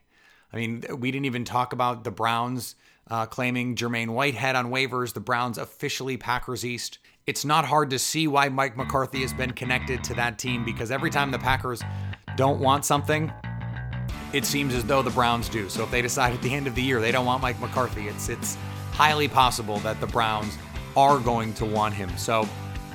I 0.52 0.56
mean, 0.56 0.84
we 0.98 1.10
didn't 1.10 1.26
even 1.26 1.44
talk 1.44 1.72
about 1.72 2.04
the 2.04 2.10
Browns 2.10 2.76
uh, 3.10 3.26
claiming 3.26 3.76
Jermaine 3.76 4.10
Whitehead 4.10 4.56
on 4.56 4.70
waivers, 4.70 5.12
the 5.12 5.20
Browns 5.20 5.58
officially 5.58 6.16
Packers 6.16 6.64
East. 6.64 6.98
It's 7.26 7.44
not 7.44 7.64
hard 7.64 7.90
to 7.90 7.98
see 7.98 8.28
why 8.28 8.48
Mike 8.48 8.76
McCarthy 8.76 9.22
has 9.22 9.32
been 9.32 9.52
connected 9.52 10.04
to 10.04 10.14
that 10.14 10.38
team 10.38 10.64
because 10.64 10.90
every 10.90 11.10
time 11.10 11.30
the 11.30 11.38
Packers 11.38 11.82
don't 12.36 12.60
want 12.60 12.84
something, 12.84 13.32
it 14.32 14.44
seems 14.44 14.74
as 14.74 14.84
though 14.84 15.02
the 15.02 15.10
Browns 15.10 15.48
do. 15.48 15.68
So 15.68 15.84
if 15.84 15.90
they 15.90 16.02
decide 16.02 16.34
at 16.34 16.42
the 16.42 16.52
end 16.52 16.66
of 16.66 16.74
the 16.74 16.82
year 16.82 17.00
they 17.00 17.12
don't 17.12 17.26
want 17.26 17.40
Mike 17.40 17.60
McCarthy, 17.60 18.08
it's 18.08 18.28
it's 18.28 18.56
highly 18.92 19.28
possible 19.28 19.78
that 19.78 20.00
the 20.00 20.06
Browns 20.06 20.56
are 20.96 21.18
going 21.18 21.54
to 21.54 21.64
want 21.64 21.94
him. 21.94 22.10
So 22.16 22.48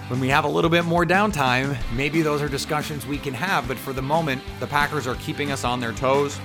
when 0.10 0.20
we 0.20 0.28
have 0.28 0.44
a 0.44 0.48
little 0.48 0.70
bit 0.70 0.84
more 0.84 1.06
downtime, 1.06 1.78
maybe 1.96 2.22
those 2.22 2.42
are 2.42 2.50
discussions 2.50 3.08
we 3.08 3.18
can 3.18 3.34
have. 3.34 3.68
But 3.68 3.78
for 3.78 3.94
the 3.94 4.02
moment, 4.02 4.42
the 4.60 4.68
Packers 4.68 5.08
are 5.08 5.16
keeping 5.16 5.52
us 5.52 5.64
on 5.64 5.80
their 5.80 5.94
toes. 5.94 6.40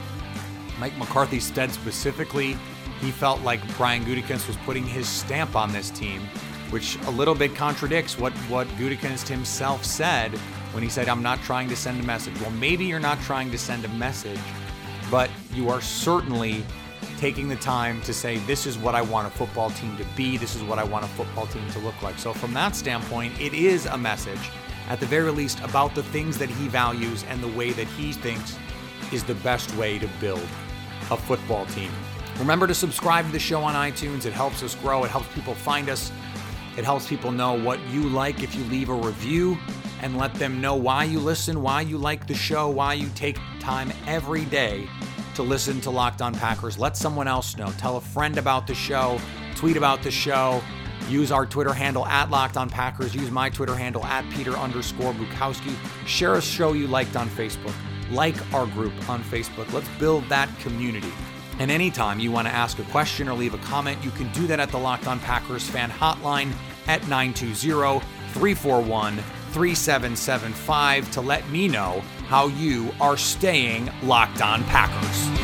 Mike 0.78 0.96
McCarthy 0.96 1.40
said 1.40 1.72
specifically 1.72 2.56
he 3.00 3.10
felt 3.10 3.40
like 3.42 3.60
Brian 3.76 4.04
Gutekunst 4.04 4.46
was 4.46 4.56
putting 4.58 4.86
his 4.86 5.08
stamp 5.08 5.56
on 5.56 5.72
this 5.72 5.90
team, 5.90 6.22
which 6.70 6.96
a 7.06 7.10
little 7.10 7.34
bit 7.34 7.54
contradicts 7.54 8.18
what 8.18 8.32
what 8.48 8.68
Gutekunst 8.78 9.26
himself 9.26 9.84
said 9.84 10.30
when 10.72 10.82
he 10.82 10.88
said, 10.88 11.08
"I'm 11.08 11.22
not 11.22 11.42
trying 11.42 11.68
to 11.68 11.76
send 11.76 12.00
a 12.00 12.04
message." 12.04 12.38
Well, 12.40 12.52
maybe 12.52 12.84
you're 12.84 13.00
not 13.00 13.20
trying 13.22 13.50
to 13.50 13.58
send 13.58 13.84
a 13.84 13.88
message 13.88 14.40
but 15.10 15.30
you 15.52 15.68
are 15.68 15.80
certainly 15.80 16.64
taking 17.18 17.48
the 17.48 17.56
time 17.56 18.00
to 18.02 18.12
say, 18.12 18.38
this 18.38 18.66
is 18.66 18.76
what 18.78 18.94
I 18.94 19.02
want 19.02 19.26
a 19.26 19.30
football 19.30 19.70
team 19.70 19.96
to 19.96 20.04
be, 20.16 20.36
this 20.36 20.54
is 20.54 20.62
what 20.62 20.78
I 20.78 20.84
want 20.84 21.04
a 21.04 21.08
football 21.08 21.46
team 21.46 21.68
to 21.70 21.78
look 21.78 22.00
like. 22.02 22.18
So, 22.18 22.32
from 22.32 22.52
that 22.54 22.74
standpoint, 22.76 23.40
it 23.40 23.54
is 23.54 23.86
a 23.86 23.96
message, 23.96 24.50
at 24.88 25.00
the 25.00 25.06
very 25.06 25.30
least, 25.30 25.60
about 25.60 25.94
the 25.94 26.02
things 26.02 26.38
that 26.38 26.50
he 26.50 26.68
values 26.68 27.24
and 27.28 27.42
the 27.42 27.48
way 27.48 27.72
that 27.72 27.86
he 27.88 28.12
thinks 28.12 28.58
is 29.12 29.24
the 29.24 29.34
best 29.36 29.74
way 29.76 29.98
to 29.98 30.08
build 30.20 30.46
a 31.10 31.16
football 31.16 31.66
team. 31.66 31.90
Remember 32.38 32.66
to 32.66 32.74
subscribe 32.74 33.26
to 33.26 33.32
the 33.32 33.38
show 33.38 33.62
on 33.62 33.74
iTunes. 33.74 34.26
It 34.26 34.32
helps 34.32 34.62
us 34.62 34.74
grow, 34.74 35.04
it 35.04 35.10
helps 35.10 35.32
people 35.34 35.54
find 35.54 35.88
us, 35.88 36.10
it 36.76 36.84
helps 36.84 37.08
people 37.08 37.30
know 37.30 37.52
what 37.52 37.80
you 37.88 38.02
like 38.08 38.42
if 38.42 38.54
you 38.54 38.64
leave 38.64 38.88
a 38.88 38.94
review 38.94 39.56
and 40.02 40.18
let 40.18 40.34
them 40.34 40.60
know 40.60 40.74
why 40.74 41.04
you 41.04 41.20
listen, 41.20 41.62
why 41.62 41.80
you 41.80 41.96
like 41.96 42.26
the 42.26 42.34
show, 42.34 42.68
why 42.68 42.94
you 42.94 43.08
take 43.14 43.38
time 43.60 43.92
every 44.06 44.44
day 44.46 44.88
to 45.34 45.42
listen 45.42 45.80
to 45.82 45.90
Locked 45.90 46.22
On 46.22 46.34
Packers. 46.34 46.78
Let 46.78 46.96
someone 46.96 47.28
else 47.28 47.56
know. 47.56 47.70
Tell 47.78 47.96
a 47.96 48.00
friend 48.00 48.38
about 48.38 48.66
the 48.66 48.74
show, 48.74 49.20
tweet 49.56 49.76
about 49.76 50.02
the 50.02 50.10
show. 50.10 50.62
Use 51.08 51.30
our 51.30 51.44
Twitter 51.44 51.72
handle 51.72 52.06
at 52.06 52.30
Locked 52.30 52.56
On 52.56 52.70
Packers. 52.70 53.14
Use 53.14 53.30
my 53.30 53.50
Twitter 53.50 53.74
handle 53.74 54.04
at 54.04 54.28
Peter 54.30 54.52
underscore 54.52 55.12
Bukowski. 55.12 55.74
Share 56.06 56.34
a 56.34 56.42
show 56.42 56.72
you 56.72 56.86
liked 56.86 57.16
on 57.16 57.28
Facebook. 57.28 57.74
Like 58.10 58.36
our 58.54 58.66
group 58.66 58.92
on 59.08 59.22
Facebook. 59.22 59.70
Let's 59.72 59.88
build 59.98 60.28
that 60.28 60.48
community. 60.60 61.12
And 61.58 61.70
anytime 61.70 62.20
you 62.20 62.32
want 62.32 62.48
to 62.48 62.54
ask 62.54 62.78
a 62.78 62.84
question 62.84 63.28
or 63.28 63.34
leave 63.34 63.54
a 63.54 63.58
comment, 63.58 64.02
you 64.02 64.10
can 64.12 64.32
do 64.32 64.46
that 64.46 64.60
at 64.60 64.70
the 64.70 64.78
Locked 64.78 65.06
On 65.06 65.20
Packers 65.20 65.68
fan 65.68 65.90
hotline 65.90 66.52
at 66.86 67.06
920 67.08 68.00
341 68.32 69.16
3775 69.52 71.10
to 71.12 71.20
let 71.20 71.48
me 71.50 71.68
know 71.68 72.02
how 72.34 72.48
you 72.48 72.92
are 73.00 73.16
staying 73.16 73.88
locked 74.02 74.42
on 74.42 74.64
Packers. 74.64 75.43